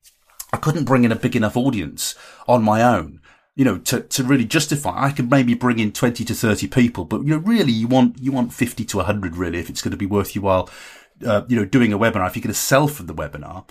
I 0.52 0.56
couldn't 0.56 0.84
bring 0.84 1.04
in 1.04 1.12
a 1.12 1.16
big 1.16 1.34
enough 1.34 1.56
audience 1.56 2.14
on 2.46 2.62
my 2.62 2.82
own. 2.82 3.20
You 3.56 3.64
know, 3.64 3.78
to, 3.78 4.00
to 4.00 4.24
really 4.24 4.44
justify, 4.44 5.04
I 5.04 5.10
could 5.10 5.30
maybe 5.30 5.54
bring 5.54 5.78
in 5.78 5.92
20 5.92 6.24
to 6.24 6.34
30 6.34 6.66
people, 6.68 7.04
but 7.04 7.22
you 7.22 7.30
know, 7.30 7.36
really 7.36 7.72
you 7.72 7.86
want, 7.86 8.18
you 8.20 8.32
want 8.32 8.52
50 8.52 8.84
to 8.84 8.96
100 8.96 9.36
really 9.36 9.58
if 9.58 9.70
it's 9.70 9.80
going 9.80 9.92
to 9.92 9.96
be 9.96 10.06
worth 10.06 10.34
your 10.34 10.42
while, 10.42 10.68
uh, 11.24 11.42
you 11.46 11.56
know, 11.56 11.64
doing 11.64 11.92
a 11.92 11.98
webinar, 11.98 12.26
if 12.26 12.34
you're 12.34 12.42
going 12.42 12.48
to 12.48 12.54
sell 12.54 12.88
from 12.88 13.06
the 13.06 13.14
webinar. 13.14 13.64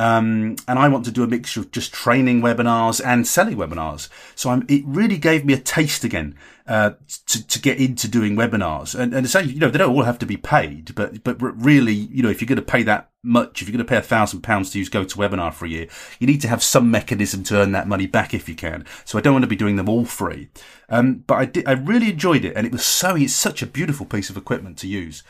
Um, 0.00 0.56
and 0.66 0.78
I 0.78 0.88
want 0.88 1.04
to 1.04 1.10
do 1.10 1.22
a 1.22 1.26
mixture 1.26 1.60
of 1.60 1.72
just 1.72 1.92
training 1.92 2.40
webinars 2.40 3.04
and 3.04 3.26
selling 3.26 3.56
webinars. 3.56 4.08
So 4.34 4.48
I'm, 4.48 4.64
it 4.66 4.82
really 4.86 5.18
gave 5.18 5.44
me 5.44 5.52
a 5.52 5.58
taste 5.58 6.04
again, 6.04 6.36
uh, 6.66 6.92
to, 7.26 7.46
to 7.46 7.60
get 7.60 7.78
into 7.78 8.08
doing 8.08 8.34
webinars. 8.34 8.98
And, 8.98 9.12
and 9.12 9.28
say, 9.28 9.42
you 9.42 9.60
know, 9.60 9.68
they 9.68 9.76
don't 9.76 9.94
all 9.94 10.04
have 10.04 10.18
to 10.20 10.26
be 10.26 10.38
paid, 10.38 10.94
but, 10.94 11.22
but 11.22 11.36
really, 11.38 11.92
you 11.92 12.22
know, 12.22 12.30
if 12.30 12.40
you're 12.40 12.46
going 12.46 12.56
to 12.56 12.62
pay 12.62 12.82
that 12.84 13.10
much, 13.22 13.60
if 13.60 13.68
you're 13.68 13.76
going 13.76 13.84
to 13.84 13.90
pay 13.90 13.98
a 13.98 14.02
thousand 14.02 14.40
pounds 14.40 14.70
to 14.70 14.78
use 14.78 14.88
GoToWebinar 14.88 15.52
for 15.52 15.66
a 15.66 15.68
year, 15.68 15.86
you 16.18 16.26
need 16.26 16.40
to 16.40 16.48
have 16.48 16.62
some 16.62 16.90
mechanism 16.90 17.42
to 17.44 17.58
earn 17.58 17.72
that 17.72 17.86
money 17.86 18.06
back 18.06 18.32
if 18.32 18.48
you 18.48 18.54
can. 18.54 18.86
So 19.04 19.18
I 19.18 19.20
don't 19.20 19.34
want 19.34 19.42
to 19.42 19.50
be 19.50 19.54
doing 19.54 19.76
them 19.76 19.90
all 19.90 20.06
free. 20.06 20.48
Um, 20.88 21.24
but 21.26 21.34
I 21.34 21.44
did, 21.44 21.68
I 21.68 21.72
really 21.72 22.08
enjoyed 22.08 22.46
it 22.46 22.56
and 22.56 22.66
it 22.66 22.72
was 22.72 22.86
so, 22.86 23.16
it's 23.16 23.34
such 23.34 23.60
a 23.60 23.66
beautiful 23.66 24.06
piece 24.06 24.30
of 24.30 24.38
equipment 24.38 24.78
to 24.78 24.88
use. 24.88 25.22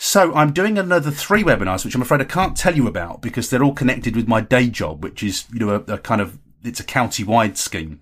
So 0.00 0.32
I'm 0.32 0.52
doing 0.52 0.78
another 0.78 1.10
three 1.10 1.42
webinars, 1.42 1.84
which 1.84 1.96
I'm 1.96 2.02
afraid 2.02 2.20
I 2.20 2.24
can't 2.24 2.56
tell 2.56 2.76
you 2.76 2.86
about 2.86 3.20
because 3.20 3.50
they're 3.50 3.64
all 3.64 3.74
connected 3.74 4.14
with 4.14 4.28
my 4.28 4.40
day 4.40 4.68
job, 4.68 5.02
which 5.02 5.24
is, 5.24 5.44
you 5.52 5.58
know, 5.58 5.70
a, 5.70 5.94
a 5.94 5.98
kind 5.98 6.20
of, 6.20 6.38
it's 6.62 6.78
a 6.78 6.84
county 6.84 7.24
wide 7.24 7.58
scheme. 7.58 8.00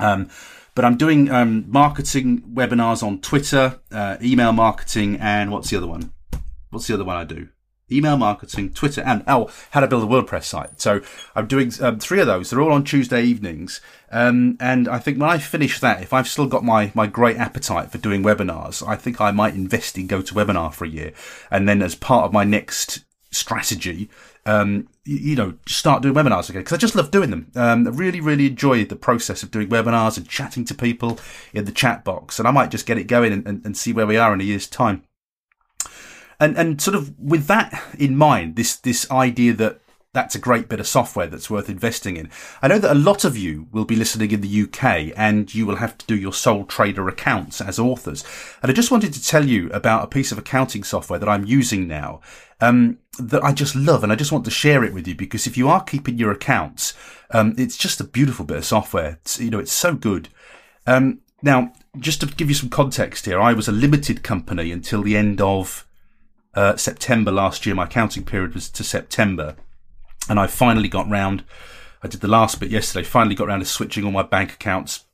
Um, 0.00 0.30
but 0.74 0.86
I'm 0.86 0.96
doing, 0.96 1.30
um, 1.30 1.66
marketing 1.68 2.40
webinars 2.54 3.02
on 3.02 3.20
Twitter, 3.20 3.80
uh, 3.92 4.16
email 4.22 4.52
marketing, 4.52 5.18
and 5.20 5.52
what's 5.52 5.68
the 5.68 5.76
other 5.76 5.86
one? 5.86 6.10
What's 6.70 6.86
the 6.86 6.94
other 6.94 7.04
one 7.04 7.18
I 7.18 7.24
do? 7.24 7.48
Email 7.90 8.16
marketing, 8.16 8.72
Twitter, 8.72 9.00
and 9.02 9.22
oh, 9.26 9.50
how 9.70 9.80
to 9.80 9.86
build 9.86 10.02
a 10.02 10.06
WordPress 10.06 10.44
site. 10.44 10.80
So 10.80 11.00
I'm 11.34 11.46
doing 11.46 11.72
um, 11.80 11.98
three 11.98 12.20
of 12.20 12.26
those. 12.26 12.50
They're 12.50 12.60
all 12.60 12.72
on 12.72 12.84
Tuesday 12.84 13.22
evenings. 13.22 13.80
Um, 14.10 14.56
and 14.60 14.88
I 14.88 14.98
think 14.98 15.20
when 15.20 15.30
I 15.30 15.38
finish 15.38 15.80
that, 15.80 16.02
if 16.02 16.12
I've 16.12 16.28
still 16.28 16.46
got 16.46 16.64
my, 16.64 16.90
my 16.94 17.06
great 17.06 17.36
appetite 17.36 17.90
for 17.90 17.98
doing 17.98 18.22
webinars, 18.22 18.86
I 18.86 18.96
think 18.96 19.20
I 19.20 19.30
might 19.30 19.54
invest 19.54 19.98
in 19.98 20.08
GoToWebinar 20.08 20.74
for 20.74 20.84
a 20.84 20.88
year. 20.88 21.12
And 21.50 21.68
then 21.68 21.82
as 21.82 21.94
part 21.94 22.24
of 22.24 22.32
my 22.32 22.44
next 22.44 23.04
strategy, 23.30 24.08
um, 24.46 24.88
you, 25.04 25.36
know, 25.36 25.54
start 25.66 26.02
doing 26.02 26.14
webinars 26.14 26.48
again. 26.48 26.64
Cause 26.64 26.72
I 26.72 26.78
just 26.78 26.94
love 26.94 27.10
doing 27.10 27.30
them. 27.30 27.50
Um, 27.54 27.86
I 27.86 27.90
really, 27.90 28.20
really 28.20 28.46
enjoy 28.46 28.84
the 28.84 28.96
process 28.96 29.42
of 29.42 29.50
doing 29.50 29.68
webinars 29.68 30.16
and 30.16 30.28
chatting 30.28 30.64
to 30.66 30.74
people 30.74 31.18
in 31.52 31.64
the 31.64 31.72
chat 31.72 32.04
box. 32.04 32.38
And 32.38 32.46
I 32.46 32.52
might 32.52 32.70
just 32.70 32.86
get 32.86 32.98
it 32.98 33.04
going 33.04 33.32
and, 33.32 33.46
and, 33.46 33.64
and 33.64 33.76
see 33.76 33.92
where 33.92 34.06
we 34.06 34.16
are 34.16 34.32
in 34.32 34.40
a 34.40 34.44
year's 34.44 34.68
time 34.68 35.04
and 36.40 36.56
and 36.56 36.80
sort 36.80 36.94
of 36.94 37.18
with 37.18 37.46
that 37.46 37.82
in 37.98 38.16
mind, 38.16 38.56
this 38.56 38.76
this 38.76 39.10
idea 39.10 39.52
that 39.54 39.80
that's 40.16 40.34
a 40.34 40.38
great 40.38 40.66
bit 40.66 40.80
of 40.80 40.86
software 40.86 41.26
that's 41.26 41.50
worth 41.50 41.68
investing 41.68 42.16
in. 42.16 42.30
I 42.62 42.68
know 42.68 42.78
that 42.78 42.90
a 42.90 42.98
lot 42.98 43.26
of 43.26 43.36
you 43.36 43.68
will 43.70 43.84
be 43.84 43.96
listening 43.96 44.30
in 44.30 44.40
the 44.40 44.62
UK 44.62 45.12
and 45.14 45.54
you 45.54 45.66
will 45.66 45.76
have 45.76 45.98
to 45.98 46.06
do 46.06 46.16
your 46.16 46.32
sole 46.32 46.64
trader 46.64 47.06
accounts 47.06 47.60
as 47.60 47.78
authors. 47.78 48.24
And 48.62 48.70
I 48.70 48.74
just 48.74 48.90
wanted 48.90 49.12
to 49.12 49.22
tell 49.22 49.44
you 49.44 49.68
about 49.72 50.04
a 50.04 50.06
piece 50.06 50.32
of 50.32 50.38
accounting 50.38 50.84
software 50.84 51.18
that 51.18 51.28
I'm 51.28 51.44
using 51.44 51.86
now. 51.86 52.22
Um, 52.62 52.96
that 53.18 53.44
I 53.44 53.52
just 53.52 53.76
love 53.76 54.02
and 54.02 54.10
I 54.10 54.16
just 54.16 54.32
want 54.32 54.46
to 54.46 54.50
share 54.50 54.82
it 54.84 54.94
with 54.94 55.06
you 55.06 55.14
because 55.14 55.46
if 55.46 55.58
you 55.58 55.68
are 55.68 55.84
keeping 55.84 56.16
your 56.16 56.32
accounts, 56.32 56.94
um, 57.30 57.54
it's 57.58 57.76
just 57.76 58.00
a 58.00 58.04
beautiful 58.04 58.46
bit 58.46 58.56
of 58.56 58.64
software. 58.64 59.18
It's, 59.20 59.38
you 59.38 59.50
know, 59.50 59.58
it's 59.58 59.72
so 59.72 59.94
good. 59.94 60.30
Um, 60.86 61.20
now, 61.42 61.74
just 61.98 62.22
to 62.22 62.26
give 62.26 62.48
you 62.48 62.54
some 62.54 62.70
context 62.70 63.26
here, 63.26 63.38
I 63.38 63.52
was 63.52 63.68
a 63.68 63.72
limited 63.72 64.22
company 64.22 64.72
until 64.72 65.02
the 65.02 65.16
end 65.16 65.42
of 65.42 65.85
uh, 66.56 66.76
September 66.76 67.30
last 67.30 67.66
year. 67.66 67.74
My 67.74 67.84
accounting 67.84 68.24
period 68.24 68.54
was 68.54 68.68
to 68.70 68.82
September. 68.82 69.54
And 70.28 70.40
I 70.40 70.48
finally 70.48 70.88
got 70.88 71.08
round. 71.08 71.44
I 72.02 72.08
did 72.08 72.20
the 72.20 72.28
last 72.28 72.58
bit 72.58 72.70
yesterday. 72.70 73.04
Finally 73.04 73.36
got 73.36 73.48
round 73.48 73.62
to 73.62 73.66
switching 73.66 74.04
all 74.04 74.10
my 74.10 74.22
bank 74.22 74.52
accounts. 74.52 75.04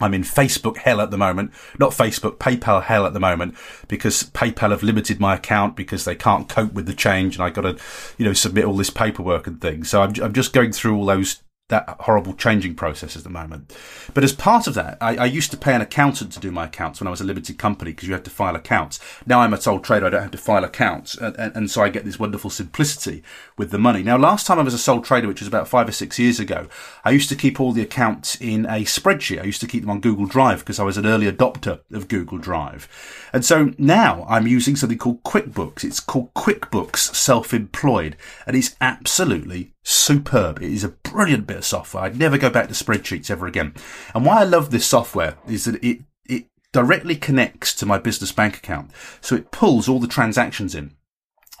I'm 0.00 0.14
in 0.14 0.22
Facebook 0.22 0.78
hell 0.78 1.00
at 1.00 1.10
the 1.10 1.18
moment. 1.18 1.52
Not 1.78 1.92
Facebook, 1.92 2.38
PayPal 2.38 2.82
hell 2.82 3.06
at 3.06 3.12
the 3.12 3.20
moment 3.20 3.56
because 3.88 4.24
PayPal 4.24 4.70
have 4.70 4.82
limited 4.82 5.20
my 5.20 5.34
account 5.34 5.76
because 5.76 6.04
they 6.04 6.16
can't 6.16 6.48
cope 6.48 6.72
with 6.72 6.86
the 6.86 6.94
change 6.94 7.36
and 7.36 7.44
I 7.44 7.50
got 7.50 7.62
to, 7.62 7.78
you 8.18 8.24
know, 8.24 8.32
submit 8.32 8.64
all 8.64 8.76
this 8.76 8.90
paperwork 8.90 9.46
and 9.46 9.60
things. 9.60 9.90
So 9.90 10.02
I'm, 10.02 10.14
I'm 10.22 10.32
just 10.32 10.52
going 10.52 10.72
through 10.72 10.96
all 10.96 11.06
those 11.06 11.42
that 11.68 11.88
horrible 12.00 12.32
changing 12.32 12.76
process 12.76 13.16
at 13.16 13.24
the 13.24 13.30
moment. 13.30 13.76
But 14.14 14.22
as 14.22 14.32
part 14.32 14.68
of 14.68 14.74
that, 14.74 14.98
I, 15.00 15.16
I, 15.16 15.24
used 15.24 15.50
to 15.50 15.56
pay 15.56 15.74
an 15.74 15.80
accountant 15.80 16.32
to 16.32 16.40
do 16.40 16.52
my 16.52 16.66
accounts 16.66 17.00
when 17.00 17.08
I 17.08 17.10
was 17.10 17.20
a 17.20 17.24
limited 17.24 17.58
company 17.58 17.90
because 17.90 18.06
you 18.06 18.14
had 18.14 18.24
to 18.26 18.30
file 18.30 18.54
accounts. 18.54 19.00
Now 19.26 19.40
I'm 19.40 19.52
a 19.52 19.60
sole 19.60 19.80
trader, 19.80 20.06
I 20.06 20.10
don't 20.10 20.22
have 20.22 20.30
to 20.30 20.38
file 20.38 20.62
accounts. 20.62 21.16
And, 21.16 21.34
and, 21.36 21.56
and, 21.56 21.70
so 21.70 21.82
I 21.82 21.88
get 21.88 22.04
this 22.04 22.20
wonderful 22.20 22.50
simplicity 22.50 23.24
with 23.58 23.72
the 23.72 23.78
money. 23.78 24.04
Now, 24.04 24.16
last 24.16 24.46
time 24.46 24.60
I 24.60 24.62
was 24.62 24.74
a 24.74 24.78
sole 24.78 25.00
trader, 25.00 25.26
which 25.26 25.40
was 25.40 25.48
about 25.48 25.66
five 25.66 25.88
or 25.88 25.92
six 25.92 26.20
years 26.20 26.38
ago, 26.38 26.68
I 27.04 27.10
used 27.10 27.28
to 27.30 27.36
keep 27.36 27.60
all 27.60 27.72
the 27.72 27.82
accounts 27.82 28.36
in 28.40 28.64
a 28.66 28.84
spreadsheet. 28.84 29.40
I 29.40 29.44
used 29.44 29.60
to 29.60 29.66
keep 29.66 29.82
them 29.82 29.90
on 29.90 30.00
Google 30.00 30.26
Drive 30.26 30.60
because 30.60 30.78
I 30.78 30.84
was 30.84 30.96
an 30.96 31.06
early 31.06 31.30
adopter 31.30 31.80
of 31.92 32.06
Google 32.06 32.38
Drive. 32.38 32.88
And 33.32 33.44
so 33.44 33.72
now 33.76 34.24
I'm 34.28 34.46
using 34.46 34.76
something 34.76 34.98
called 34.98 35.24
QuickBooks. 35.24 35.82
It's 35.82 36.00
called 36.00 36.32
QuickBooks 36.34 37.14
Self-Employed 37.14 38.16
and 38.46 38.56
it's 38.56 38.76
absolutely 38.80 39.72
superb. 39.88 40.60
It 40.60 40.72
is 40.72 40.82
a 40.82 40.88
brilliant 40.88 41.46
bit 41.46 41.58
of 41.58 41.64
software. 41.64 42.02
I'd 42.02 42.18
never 42.18 42.38
go 42.38 42.50
back 42.50 42.66
to 42.66 42.74
spreadsheets 42.74 43.30
ever 43.30 43.46
again. 43.46 43.72
And 44.14 44.26
why 44.26 44.40
I 44.40 44.44
love 44.44 44.70
this 44.70 44.84
software 44.84 45.36
is 45.46 45.64
that 45.64 45.82
it, 45.82 46.00
it 46.24 46.46
directly 46.72 47.14
connects 47.14 47.72
to 47.74 47.86
my 47.86 47.96
business 47.96 48.32
bank 48.32 48.56
account. 48.56 48.90
So 49.20 49.36
it 49.36 49.52
pulls 49.52 49.88
all 49.88 50.00
the 50.00 50.08
transactions 50.08 50.74
in 50.74 50.92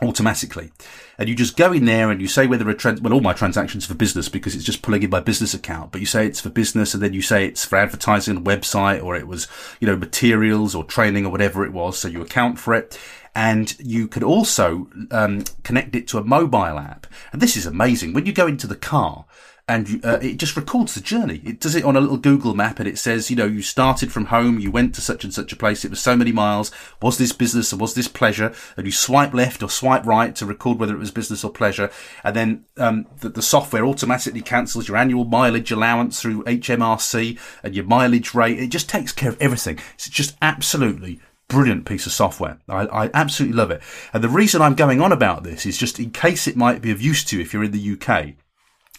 automatically. 0.02 0.70
And 1.18 1.28
you 1.28 1.34
just 1.34 1.56
go 1.56 1.72
in 1.72 1.86
there 1.86 2.10
and 2.10 2.20
you 2.20 2.28
say 2.28 2.46
whether 2.46 2.68
a 2.68 2.74
trans, 2.74 3.00
well, 3.00 3.14
all 3.14 3.20
my 3.20 3.32
transactions 3.32 3.86
for 3.86 3.94
business 3.94 4.28
because 4.28 4.54
it's 4.54 4.64
just 4.64 4.82
pulling 4.82 5.02
in 5.02 5.10
my 5.10 5.20
business 5.20 5.54
account, 5.54 5.92
but 5.92 6.00
you 6.00 6.06
say 6.06 6.26
it's 6.26 6.40
for 6.40 6.50
business 6.50 6.92
and 6.92 7.02
then 7.02 7.14
you 7.14 7.22
say 7.22 7.46
it's 7.46 7.64
for 7.64 7.76
advertising 7.76 8.44
website 8.44 9.02
or 9.02 9.16
it 9.16 9.26
was, 9.26 9.48
you 9.80 9.86
know, 9.86 9.96
materials 9.96 10.74
or 10.74 10.84
training 10.84 11.24
or 11.24 11.30
whatever 11.30 11.64
it 11.64 11.72
was. 11.72 11.98
So 11.98 12.08
you 12.08 12.20
account 12.20 12.58
for 12.58 12.74
it 12.74 12.98
and 13.34 13.78
you 13.78 14.08
could 14.08 14.22
also 14.22 14.88
um, 15.10 15.44
connect 15.62 15.94
it 15.94 16.08
to 16.08 16.18
a 16.18 16.24
mobile 16.24 16.78
app. 16.78 17.06
And 17.32 17.40
this 17.40 17.56
is 17.56 17.66
amazing. 17.66 18.12
When 18.12 18.26
you 18.26 18.32
go 18.32 18.46
into 18.46 18.66
the 18.66 18.76
car, 18.76 19.24
and 19.68 20.00
uh, 20.04 20.18
it 20.22 20.36
just 20.36 20.56
records 20.56 20.94
the 20.94 21.00
journey. 21.00 21.42
It 21.44 21.58
does 21.58 21.74
it 21.74 21.84
on 21.84 21.96
a 21.96 22.00
little 22.00 22.18
Google 22.18 22.54
map 22.54 22.78
and 22.78 22.88
it 22.88 22.98
says, 22.98 23.30
you 23.30 23.36
know, 23.36 23.46
you 23.46 23.62
started 23.62 24.12
from 24.12 24.26
home, 24.26 24.60
you 24.60 24.70
went 24.70 24.94
to 24.94 25.00
such 25.00 25.24
and 25.24 25.34
such 25.34 25.52
a 25.52 25.56
place, 25.56 25.84
it 25.84 25.90
was 25.90 26.00
so 26.00 26.16
many 26.16 26.30
miles, 26.30 26.70
was 27.02 27.18
this 27.18 27.32
business 27.32 27.72
or 27.72 27.76
was 27.76 27.94
this 27.94 28.06
pleasure? 28.06 28.54
And 28.76 28.86
you 28.86 28.92
swipe 28.92 29.34
left 29.34 29.64
or 29.64 29.68
swipe 29.68 30.06
right 30.06 30.36
to 30.36 30.46
record 30.46 30.78
whether 30.78 30.94
it 30.94 31.00
was 31.00 31.10
business 31.10 31.42
or 31.42 31.50
pleasure. 31.50 31.90
And 32.22 32.36
then 32.36 32.64
um, 32.76 33.06
the, 33.20 33.28
the 33.28 33.42
software 33.42 33.84
automatically 33.84 34.40
cancels 34.40 34.86
your 34.86 34.96
annual 34.96 35.24
mileage 35.24 35.72
allowance 35.72 36.22
through 36.22 36.44
HMRC 36.44 37.36
and 37.64 37.74
your 37.74 37.86
mileage 37.86 38.34
rate. 38.34 38.60
It 38.60 38.68
just 38.68 38.88
takes 38.88 39.10
care 39.10 39.30
of 39.30 39.42
everything. 39.42 39.80
It's 39.94 40.08
just 40.08 40.36
absolutely 40.40 41.20
brilliant 41.48 41.86
piece 41.86 42.06
of 42.06 42.12
software. 42.12 42.58
I, 42.68 42.86
I, 42.86 43.10
absolutely 43.14 43.56
love 43.56 43.70
it. 43.70 43.80
And 44.12 44.22
the 44.22 44.28
reason 44.28 44.62
I'm 44.62 44.74
going 44.74 45.00
on 45.00 45.12
about 45.12 45.44
this 45.44 45.64
is 45.64 45.78
just 45.78 46.00
in 46.00 46.10
case 46.10 46.46
it 46.46 46.56
might 46.56 46.82
be 46.82 46.90
of 46.90 47.00
use 47.00 47.24
to 47.24 47.36
you 47.36 47.42
if 47.42 47.52
you're 47.52 47.64
in 47.64 47.70
the 47.70 47.92
UK 48.00 48.34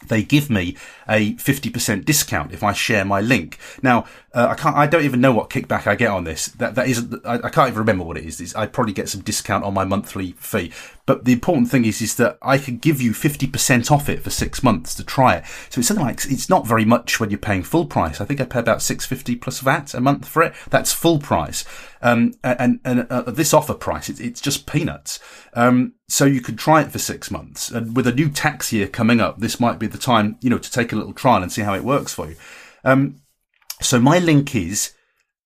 they 0.05 0.23
give 0.23 0.49
me 0.49 0.75
a 1.07 1.33
50% 1.35 2.05
discount 2.05 2.53
if 2.53 2.63
I 2.63 2.73
share 2.73 3.05
my 3.05 3.21
link. 3.21 3.57
Now, 3.81 4.05
uh, 4.37 4.49
I 4.49 4.53
can't, 4.53 4.75
I 4.75 4.85
don't 4.85 5.03
even 5.03 5.19
know 5.19 5.31
what 5.31 5.49
kickback 5.49 5.87
I 5.87 5.95
get 5.95 6.11
on 6.11 6.23
this. 6.23 6.45
That, 6.49 6.75
that 6.75 6.87
isn't, 6.87 7.25
I, 7.25 7.37
I 7.37 7.49
can't 7.49 7.69
even 7.69 7.79
remember 7.79 8.03
what 8.03 8.17
it 8.17 8.23
is. 8.23 8.53
I 8.53 8.67
probably 8.67 8.93
get 8.93 9.09
some 9.09 9.21
discount 9.21 9.63
on 9.63 9.73
my 9.73 9.83
monthly 9.83 10.33
fee. 10.33 10.71
But 11.07 11.25
the 11.25 11.33
important 11.33 11.71
thing 11.71 11.85
is, 11.85 12.03
is 12.03 12.17
that 12.17 12.37
I 12.43 12.59
can 12.59 12.77
give 12.77 13.01
you 13.01 13.13
50% 13.13 13.89
off 13.89 14.09
it 14.09 14.21
for 14.21 14.29
six 14.29 14.61
months 14.61 14.93
to 14.93 15.03
try 15.03 15.37
it. 15.37 15.45
So 15.71 15.79
it's 15.79 15.87
something 15.87 16.05
like, 16.05 16.23
it's 16.25 16.49
not 16.49 16.67
very 16.67 16.85
much 16.85 17.19
when 17.19 17.31
you're 17.31 17.39
paying 17.39 17.63
full 17.63 17.87
price. 17.87 18.21
I 18.21 18.25
think 18.25 18.39
I 18.39 18.45
pay 18.45 18.59
about 18.59 18.83
650 18.83 19.37
plus 19.37 19.59
VAT 19.59 19.95
a 19.95 20.01
month 20.01 20.27
for 20.27 20.43
it. 20.43 20.53
That's 20.69 20.93
full 20.93 21.17
price. 21.17 21.65
Um, 22.03 22.35
and, 22.43 22.79
and, 22.85 23.07
uh, 23.09 23.23
this 23.23 23.55
offer 23.55 23.73
price, 23.73 24.07
it's, 24.07 24.19
it's 24.19 24.39
just 24.39 24.67
peanuts. 24.67 25.19
Um, 25.55 25.93
so 26.07 26.25
you 26.25 26.41
could 26.41 26.59
try 26.59 26.81
it 26.81 26.91
for 26.91 26.99
six 26.99 27.31
months. 27.31 27.71
And 27.71 27.95
with 27.95 28.05
a 28.05 28.13
new 28.13 28.29
tax 28.29 28.71
year 28.71 28.87
coming 28.87 29.19
up, 29.19 29.39
this 29.39 29.59
might 29.59 29.79
be 29.79 29.87
the 29.87 29.97
time, 29.97 30.37
you 30.41 30.51
know, 30.51 30.59
to 30.59 30.71
take 30.71 30.93
a 30.93 30.95
little 30.95 31.13
trial 31.13 31.41
and 31.41 31.51
see 31.51 31.63
how 31.63 31.73
it 31.73 31.83
works 31.83 32.13
for 32.13 32.29
you. 32.29 32.35
Um, 32.83 33.21
so 33.81 33.99
my 33.99 34.19
link 34.19 34.55
is 34.55 34.93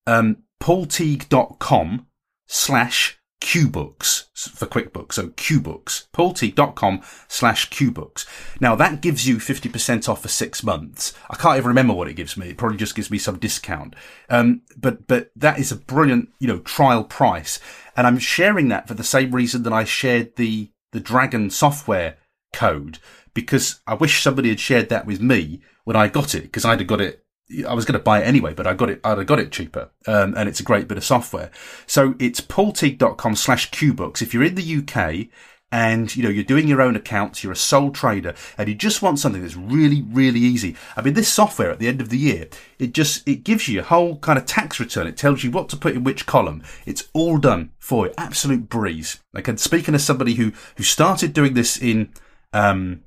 um, 0.07 0.43
paulteague.com 0.61 2.07
slash 2.47 3.21
QBooks 3.41 4.27
for 4.49 4.67
QuickBooks. 4.67 5.13
So 5.13 5.29
QBooks, 5.29 6.07
paulteague.com 6.13 7.01
slash 7.27 7.69
QBooks. 7.69 8.25
Now 8.61 8.75
that 8.75 9.01
gives 9.01 9.27
you 9.27 9.37
50% 9.37 10.07
off 10.07 10.21
for 10.21 10.27
six 10.27 10.63
months. 10.63 11.13
I 11.29 11.35
can't 11.35 11.57
even 11.57 11.67
remember 11.67 11.93
what 11.93 12.07
it 12.07 12.13
gives 12.13 12.37
me. 12.37 12.49
It 12.49 12.57
probably 12.57 12.77
just 12.77 12.95
gives 12.95 13.11
me 13.11 13.17
some 13.17 13.39
discount. 13.39 13.95
Um, 14.29 14.61
but, 14.77 15.07
but 15.07 15.31
that 15.35 15.59
is 15.59 15.71
a 15.71 15.75
brilliant, 15.75 16.29
you 16.39 16.47
know, 16.47 16.59
trial 16.59 17.03
price. 17.03 17.59
And 17.97 18.05
I'm 18.05 18.19
sharing 18.19 18.69
that 18.69 18.87
for 18.87 18.93
the 18.93 19.03
same 19.03 19.31
reason 19.31 19.63
that 19.63 19.73
I 19.73 19.83
shared 19.83 20.35
the, 20.35 20.71
the 20.91 20.99
Dragon 20.99 21.49
software 21.49 22.17
code 22.53 22.99
because 23.33 23.81
I 23.87 23.95
wish 23.95 24.21
somebody 24.21 24.49
had 24.49 24.59
shared 24.59 24.89
that 24.89 25.05
with 25.05 25.21
me 25.21 25.61
when 25.83 25.95
I 25.95 26.07
got 26.07 26.35
it 26.35 26.43
because 26.43 26.65
I'd 26.65 26.79
have 26.79 26.87
got 26.87 27.01
it 27.01 27.20
I 27.67 27.73
was 27.73 27.85
going 27.85 27.97
to 27.97 28.03
buy 28.03 28.21
it 28.21 28.27
anyway, 28.27 28.53
but 28.53 28.67
I 28.67 28.73
got 28.73 28.89
it, 28.89 29.01
have 29.03 29.25
got 29.25 29.39
it 29.39 29.51
cheaper. 29.51 29.89
Um, 30.07 30.33
and 30.37 30.47
it's 30.47 30.59
a 30.59 30.63
great 30.63 30.87
bit 30.87 30.97
of 30.97 31.03
software. 31.03 31.51
So 31.87 32.15
it's 32.19 32.41
paulteague.com 32.41 33.35
slash 33.35 33.71
QBooks. 33.71 34.21
If 34.21 34.33
you're 34.33 34.43
in 34.43 34.55
the 34.55 34.77
UK 34.77 35.27
and, 35.71 36.13
you 36.15 36.23
know, 36.23 36.29
you're 36.29 36.43
doing 36.43 36.67
your 36.67 36.81
own 36.81 36.95
accounts, 36.95 37.43
you're 37.43 37.53
a 37.53 37.57
sole 37.57 37.91
trader 37.91 38.33
and 38.57 38.67
you 38.67 38.75
just 38.75 39.01
want 39.01 39.19
something 39.19 39.41
that's 39.41 39.55
really, 39.55 40.01
really 40.01 40.39
easy. 40.39 40.75
I 40.95 41.01
mean, 41.01 41.13
this 41.13 41.29
software 41.29 41.71
at 41.71 41.79
the 41.79 41.87
end 41.87 42.01
of 42.01 42.09
the 42.09 42.17
year, 42.17 42.47
it 42.77 42.93
just, 42.93 43.27
it 43.27 43.43
gives 43.43 43.67
you 43.67 43.79
a 43.79 43.83
whole 43.83 44.17
kind 44.17 44.37
of 44.37 44.45
tax 44.45 44.79
return. 44.79 45.07
It 45.07 45.17
tells 45.17 45.43
you 45.43 45.51
what 45.51 45.69
to 45.69 45.77
put 45.77 45.95
in 45.95 46.03
which 46.03 46.25
column. 46.25 46.63
It's 46.85 47.09
all 47.13 47.37
done 47.37 47.71
for 47.79 48.07
you. 48.07 48.13
Absolute 48.17 48.69
breeze. 48.69 49.21
Like, 49.33 49.47
and 49.47 49.59
speaking 49.59 49.95
as 49.95 50.03
somebody 50.03 50.33
who, 50.33 50.51
who 50.75 50.83
started 50.83 51.33
doing 51.33 51.53
this 51.53 51.77
in, 51.77 52.13
um, 52.53 53.03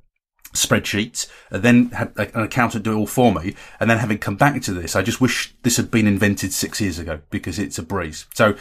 spreadsheets, 0.55 1.29
and 1.49 1.63
then 1.63 1.89
had 1.91 2.11
an 2.17 2.43
accountant 2.43 2.83
do 2.83 2.93
it 2.93 2.95
all 2.95 3.07
for 3.07 3.33
me, 3.33 3.55
and 3.79 3.89
then 3.89 3.99
having 3.99 4.17
come 4.17 4.35
back 4.35 4.61
to 4.63 4.73
this, 4.73 4.95
I 4.95 5.01
just 5.01 5.21
wish 5.21 5.53
this 5.63 5.77
had 5.77 5.91
been 5.91 6.07
invented 6.07 6.53
six 6.53 6.81
years 6.81 6.99
ago 6.99 7.21
because 7.29 7.59
it's 7.59 7.77
a 7.77 7.83
breeze. 7.83 8.25
So, 8.33 8.55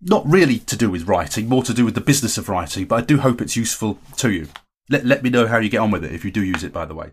not 0.00 0.26
really 0.26 0.58
to 0.58 0.76
do 0.76 0.90
with 0.90 1.08
writing, 1.08 1.48
more 1.48 1.62
to 1.62 1.74
do 1.74 1.84
with 1.84 1.94
the 1.94 2.00
business 2.00 2.36
of 2.36 2.48
writing, 2.48 2.86
but 2.86 2.96
I 2.96 3.00
do 3.00 3.18
hope 3.18 3.40
it's 3.40 3.56
useful 3.56 3.98
to 4.18 4.30
you. 4.30 4.48
Let, 4.90 5.06
let 5.06 5.22
me 5.22 5.30
know 5.30 5.46
how 5.46 5.58
you 5.58 5.70
get 5.70 5.78
on 5.78 5.90
with 5.90 6.04
it 6.04 6.12
if 6.12 6.24
you 6.24 6.30
do 6.30 6.44
use 6.44 6.62
it, 6.62 6.72
by 6.72 6.84
the 6.84 6.94
way. 6.94 7.12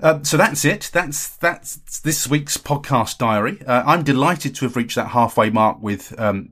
Uh, 0.00 0.22
so 0.22 0.36
that's 0.36 0.64
it. 0.64 0.90
That's 0.92 1.36
that's 1.36 2.00
this 2.00 2.28
week's 2.28 2.56
podcast 2.56 3.18
diary. 3.18 3.60
Uh, 3.66 3.82
I'm 3.84 4.04
delighted 4.04 4.54
to 4.56 4.64
have 4.66 4.76
reached 4.76 4.94
that 4.94 5.08
halfway 5.08 5.50
mark 5.50 5.82
with 5.82 6.18
um, 6.20 6.50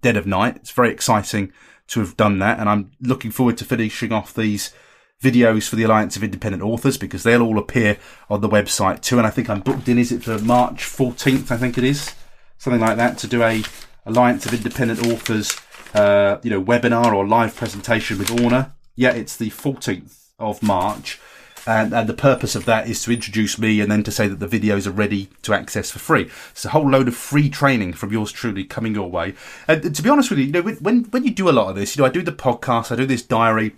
Dead 0.00 0.16
of 0.16 0.26
Night. 0.26 0.56
It's 0.56 0.70
very 0.70 0.90
exciting 0.90 1.52
to 1.88 2.00
have 2.00 2.16
done 2.16 2.38
that, 2.38 2.58
and 2.58 2.68
I'm 2.68 2.92
looking 3.00 3.30
forward 3.30 3.58
to 3.58 3.64
finishing 3.64 4.12
off 4.12 4.32
these 4.32 4.72
videos 5.22 5.68
for 5.68 5.76
the 5.76 5.84
Alliance 5.84 6.16
of 6.16 6.24
Independent 6.24 6.62
Authors 6.62 6.98
because 6.98 7.22
they'll 7.22 7.42
all 7.42 7.58
appear 7.58 7.98
on 8.28 8.40
the 8.40 8.48
website 8.48 9.00
too. 9.00 9.18
And 9.18 9.26
I 9.26 9.30
think 9.30 9.48
I'm 9.48 9.60
booked 9.60 9.88
in, 9.88 9.98
is 9.98 10.12
it 10.12 10.22
for 10.22 10.38
March 10.38 10.84
14th? 10.84 11.50
I 11.50 11.56
think 11.56 11.78
it 11.78 11.84
is. 11.84 12.14
Something 12.58 12.80
like 12.80 12.96
that 12.96 13.18
to 13.18 13.26
do 13.26 13.42
a 13.42 13.62
Alliance 14.04 14.46
of 14.46 14.54
Independent 14.54 15.06
Authors, 15.06 15.56
uh, 15.94 16.38
you 16.42 16.50
know, 16.50 16.62
webinar 16.62 17.12
or 17.12 17.26
live 17.26 17.56
presentation 17.56 18.18
with 18.18 18.30
Orna. 18.40 18.74
Yeah, 18.94 19.12
it's 19.12 19.36
the 19.36 19.50
14th 19.50 20.30
of 20.38 20.62
March. 20.62 21.20
And, 21.66 21.92
and, 21.92 22.08
the 22.08 22.14
purpose 22.14 22.54
of 22.54 22.64
that 22.66 22.88
is 22.88 23.02
to 23.02 23.12
introduce 23.12 23.58
me 23.58 23.80
and 23.80 23.90
then 23.90 24.04
to 24.04 24.12
say 24.12 24.28
that 24.28 24.38
the 24.38 24.46
videos 24.46 24.86
are 24.86 24.92
ready 24.92 25.30
to 25.42 25.52
access 25.52 25.90
for 25.90 25.98
free. 25.98 26.30
It's 26.52 26.64
a 26.64 26.68
whole 26.68 26.88
load 26.88 27.08
of 27.08 27.16
free 27.16 27.50
training 27.50 27.94
from 27.94 28.12
yours 28.12 28.30
truly 28.30 28.62
coming 28.62 28.94
your 28.94 29.10
way. 29.10 29.34
And 29.66 29.92
to 29.92 30.02
be 30.02 30.08
honest 30.08 30.30
with 30.30 30.38
you, 30.38 30.44
you 30.44 30.52
know, 30.52 30.62
when, 30.62 31.04
when 31.04 31.24
you 31.24 31.32
do 31.32 31.48
a 31.48 31.50
lot 31.50 31.68
of 31.68 31.74
this, 31.74 31.96
you 31.96 32.02
know, 32.02 32.06
I 32.06 32.12
do 32.12 32.22
the 32.22 32.30
podcast, 32.30 32.92
I 32.92 32.96
do 32.96 33.04
this 33.04 33.22
diary, 33.22 33.74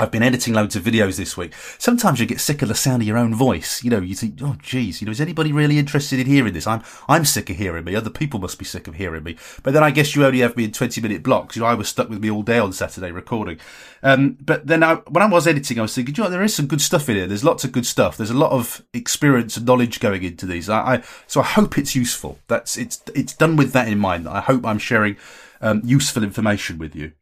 I've 0.00 0.10
been 0.10 0.22
editing 0.22 0.54
loads 0.54 0.76
of 0.76 0.82
videos 0.82 1.18
this 1.18 1.36
week. 1.36 1.52
Sometimes 1.78 2.20
you 2.20 2.26
get 2.26 2.40
sick 2.40 2.62
of 2.62 2.68
the 2.68 2.74
sound 2.74 3.02
of 3.02 3.08
your 3.08 3.18
own 3.18 3.34
voice. 3.34 3.84
You 3.84 3.90
know, 3.90 4.00
you 4.00 4.14
think, 4.14 4.38
oh, 4.42 4.56
geez, 4.62 5.00
you 5.00 5.04
know, 5.04 5.10
is 5.10 5.20
anybody 5.20 5.52
really 5.52 5.78
interested 5.78 6.18
in 6.18 6.26
hearing 6.26 6.54
this? 6.54 6.66
I'm, 6.66 6.82
I'm 7.06 7.26
sick 7.26 7.50
of 7.50 7.56
hearing 7.56 7.84
me. 7.84 7.94
Other 7.94 8.08
people 8.08 8.40
must 8.40 8.58
be 8.58 8.64
sick 8.64 8.88
of 8.88 8.94
hearing 8.94 9.24
me. 9.24 9.36
But 9.62 9.74
then 9.74 9.82
I 9.82 9.90
guess 9.90 10.16
you 10.16 10.24
only 10.24 10.40
have 10.40 10.56
me 10.56 10.64
in 10.64 10.72
20 10.72 11.02
minute 11.02 11.22
blocks. 11.22 11.54
You 11.54 11.60
know, 11.60 11.68
I 11.68 11.74
was 11.74 11.88
stuck 11.88 12.08
with 12.08 12.22
me 12.22 12.30
all 12.30 12.42
day 12.42 12.58
on 12.58 12.72
Saturday 12.72 13.10
recording. 13.10 13.58
Um, 14.02 14.38
but 14.40 14.66
then 14.66 14.82
I, 14.82 14.94
when 14.94 15.22
I 15.22 15.28
was 15.28 15.46
editing, 15.46 15.78
I 15.78 15.82
was 15.82 15.94
thinking, 15.94 16.14
you 16.16 16.24
know, 16.24 16.30
there 16.30 16.42
is 16.42 16.54
some 16.54 16.66
good 16.66 16.80
stuff 16.80 17.08
in 17.10 17.16
here. 17.16 17.26
There's 17.26 17.44
lots 17.44 17.64
of 17.64 17.72
good 17.72 17.86
stuff. 17.86 18.16
There's 18.16 18.30
a 18.30 18.34
lot 18.34 18.52
of 18.52 18.82
experience 18.94 19.58
and 19.58 19.66
knowledge 19.66 20.00
going 20.00 20.22
into 20.22 20.46
these. 20.46 20.70
I, 20.70 20.94
I 20.94 21.02
so 21.26 21.42
I 21.42 21.44
hope 21.44 21.76
it's 21.76 21.94
useful. 21.94 22.38
That's, 22.48 22.78
it's, 22.78 23.02
it's 23.14 23.34
done 23.34 23.56
with 23.56 23.72
that 23.72 23.88
in 23.88 23.98
mind. 23.98 24.26
I 24.26 24.40
hope 24.40 24.64
I'm 24.64 24.78
sharing, 24.78 25.18
um, 25.60 25.82
useful 25.84 26.22
information 26.22 26.78
with 26.78 26.96
you. 26.96 27.12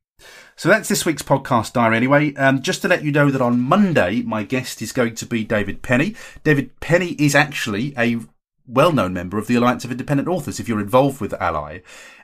So 0.58 0.68
that's 0.68 0.88
this 0.88 1.06
week's 1.06 1.22
podcast 1.22 1.74
diary 1.74 1.96
anyway. 1.96 2.34
Um, 2.34 2.62
just 2.62 2.82
to 2.82 2.88
let 2.88 3.04
you 3.04 3.12
know 3.12 3.30
that 3.30 3.40
on 3.40 3.60
Monday, 3.60 4.22
my 4.22 4.42
guest 4.42 4.82
is 4.82 4.90
going 4.90 5.14
to 5.14 5.24
be 5.24 5.44
David 5.44 5.82
Penny. 5.82 6.16
David 6.42 6.80
Penny 6.80 7.10
is 7.10 7.36
actually 7.36 7.94
a 7.96 8.18
well-known 8.66 9.12
member 9.12 9.38
of 9.38 9.46
the 9.46 9.54
Alliance 9.54 9.84
of 9.84 9.92
Independent 9.92 10.28
Authors 10.28 10.58
if 10.58 10.68
you're 10.68 10.80
involved 10.80 11.20
with 11.20 11.32
Ally. 11.34 11.78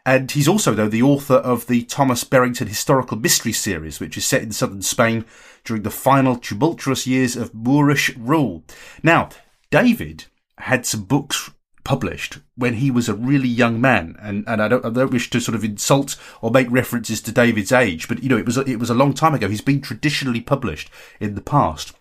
And 0.04 0.32
he's 0.32 0.48
also, 0.48 0.74
though, 0.74 0.88
the 0.88 1.00
author 1.00 1.36
of 1.36 1.68
the 1.68 1.84
Thomas 1.84 2.24
Berrington 2.24 2.66
Historical 2.66 3.16
Mystery 3.16 3.52
Series, 3.52 4.00
which 4.00 4.16
is 4.18 4.26
set 4.26 4.42
in 4.42 4.50
southern 4.50 4.82
Spain 4.82 5.24
during 5.62 5.84
the 5.84 5.90
final 5.90 6.34
tumultuous 6.34 7.06
years 7.06 7.36
of 7.36 7.54
Moorish 7.54 8.16
rule. 8.16 8.64
Now, 9.04 9.28
David 9.70 10.24
had 10.58 10.86
some 10.86 11.04
books 11.04 11.52
published 11.84 12.38
when 12.56 12.74
he 12.74 12.90
was 12.90 13.08
a 13.08 13.14
really 13.14 13.48
young 13.48 13.80
man. 13.80 14.16
And, 14.20 14.44
and 14.46 14.62
I 14.62 14.68
don't, 14.68 14.84
I 14.84 14.90
don't 14.90 15.12
wish 15.12 15.30
to 15.30 15.40
sort 15.40 15.54
of 15.54 15.64
insult 15.64 16.16
or 16.40 16.50
make 16.50 16.70
references 16.70 17.20
to 17.22 17.32
David's 17.32 17.72
age, 17.72 18.08
but 18.08 18.22
you 18.22 18.28
know, 18.28 18.38
it 18.38 18.46
was, 18.46 18.56
it 18.56 18.80
was 18.80 18.90
a 18.90 18.94
long 18.94 19.12
time 19.12 19.34
ago. 19.34 19.48
He's 19.48 19.60
been 19.60 19.80
traditionally 19.80 20.40
published 20.40 20.90
in 21.20 21.34
the 21.34 21.40
past. 21.40 21.92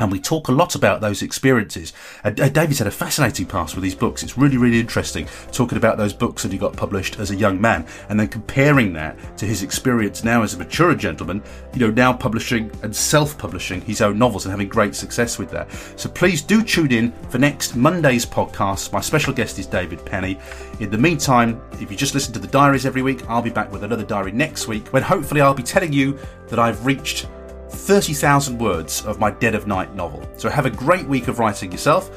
And 0.00 0.10
we 0.10 0.18
talk 0.18 0.48
a 0.48 0.52
lot 0.52 0.74
about 0.74 1.00
those 1.00 1.22
experiences. 1.22 1.92
And 2.24 2.40
uh, 2.40 2.48
David's 2.48 2.78
had 2.78 2.88
a 2.88 2.90
fascinating 2.90 3.46
past 3.46 3.74
with 3.74 3.84
these 3.84 3.94
books. 3.94 4.22
It's 4.22 4.36
really, 4.36 4.56
really 4.56 4.80
interesting 4.80 5.28
talking 5.52 5.76
about 5.78 5.98
those 5.98 6.14
books 6.14 6.42
that 6.42 6.50
he 6.50 6.58
got 6.58 6.74
published 6.74 7.18
as 7.18 7.30
a 7.30 7.36
young 7.36 7.60
man 7.60 7.86
and 8.08 8.18
then 8.18 8.28
comparing 8.28 8.94
that 8.94 9.16
to 9.36 9.46
his 9.46 9.62
experience 9.62 10.24
now 10.24 10.42
as 10.42 10.54
a 10.54 10.58
mature 10.58 10.94
gentleman, 10.94 11.42
you 11.74 11.80
know, 11.80 11.90
now 11.90 12.12
publishing 12.12 12.70
and 12.82 12.96
self 12.96 13.36
publishing 13.36 13.82
his 13.82 14.00
own 14.00 14.18
novels 14.18 14.46
and 14.46 14.50
having 14.50 14.68
great 14.68 14.94
success 14.94 15.38
with 15.38 15.50
that. 15.50 15.70
So 15.96 16.08
please 16.08 16.40
do 16.40 16.62
tune 16.62 16.92
in 16.92 17.12
for 17.28 17.38
next 17.38 17.76
Monday's 17.76 18.24
podcast. 18.24 18.92
My 18.92 19.00
special 19.00 19.34
guest 19.34 19.58
is 19.58 19.66
David 19.66 20.04
Penny. 20.06 20.38
In 20.80 20.90
the 20.90 20.98
meantime, 20.98 21.60
if 21.72 21.90
you 21.90 21.96
just 21.96 22.14
listen 22.14 22.32
to 22.32 22.38
the 22.38 22.46
diaries 22.48 22.86
every 22.86 23.02
week, 23.02 23.28
I'll 23.28 23.42
be 23.42 23.50
back 23.50 23.70
with 23.70 23.84
another 23.84 24.04
diary 24.04 24.32
next 24.32 24.66
week 24.66 24.88
when 24.88 25.02
hopefully 25.02 25.42
I'll 25.42 25.52
be 25.52 25.62
telling 25.62 25.92
you 25.92 26.18
that 26.48 26.58
I've 26.58 26.86
reached 26.86 27.26
30,000 27.70 28.58
words 28.58 29.04
of 29.06 29.18
my 29.18 29.30
Dead 29.30 29.54
of 29.54 29.66
Night 29.66 29.94
novel. 29.94 30.28
So 30.36 30.48
have 30.48 30.66
a 30.66 30.70
great 30.70 31.06
week 31.06 31.28
of 31.28 31.38
writing 31.38 31.72
yourself, 31.72 32.10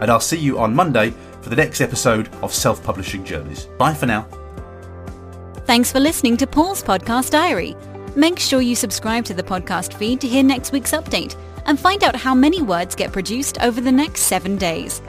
and 0.00 0.10
I'll 0.10 0.20
see 0.20 0.38
you 0.38 0.58
on 0.58 0.74
Monday 0.74 1.12
for 1.42 1.50
the 1.50 1.56
next 1.56 1.80
episode 1.80 2.28
of 2.42 2.52
Self 2.52 2.82
Publishing 2.82 3.24
Journeys. 3.24 3.66
Bye 3.78 3.94
for 3.94 4.06
now. 4.06 4.26
Thanks 5.66 5.92
for 5.92 6.00
listening 6.00 6.36
to 6.38 6.46
Paul's 6.46 6.82
Podcast 6.82 7.30
Diary. 7.30 7.76
Make 8.16 8.38
sure 8.38 8.60
you 8.60 8.76
subscribe 8.76 9.24
to 9.26 9.34
the 9.34 9.42
podcast 9.42 9.94
feed 9.94 10.20
to 10.20 10.28
hear 10.28 10.42
next 10.42 10.72
week's 10.72 10.92
update 10.92 11.36
and 11.66 11.80
find 11.80 12.04
out 12.04 12.16
how 12.16 12.34
many 12.34 12.62
words 12.62 12.94
get 12.94 13.12
produced 13.12 13.60
over 13.62 13.80
the 13.80 13.92
next 13.92 14.20
seven 14.22 14.56
days. 14.56 15.02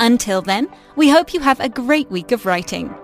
Until 0.00 0.42
then, 0.42 0.68
we 0.96 1.08
hope 1.08 1.32
you 1.32 1.40
have 1.40 1.60
a 1.60 1.68
great 1.68 2.10
week 2.10 2.32
of 2.32 2.46
writing. 2.46 2.94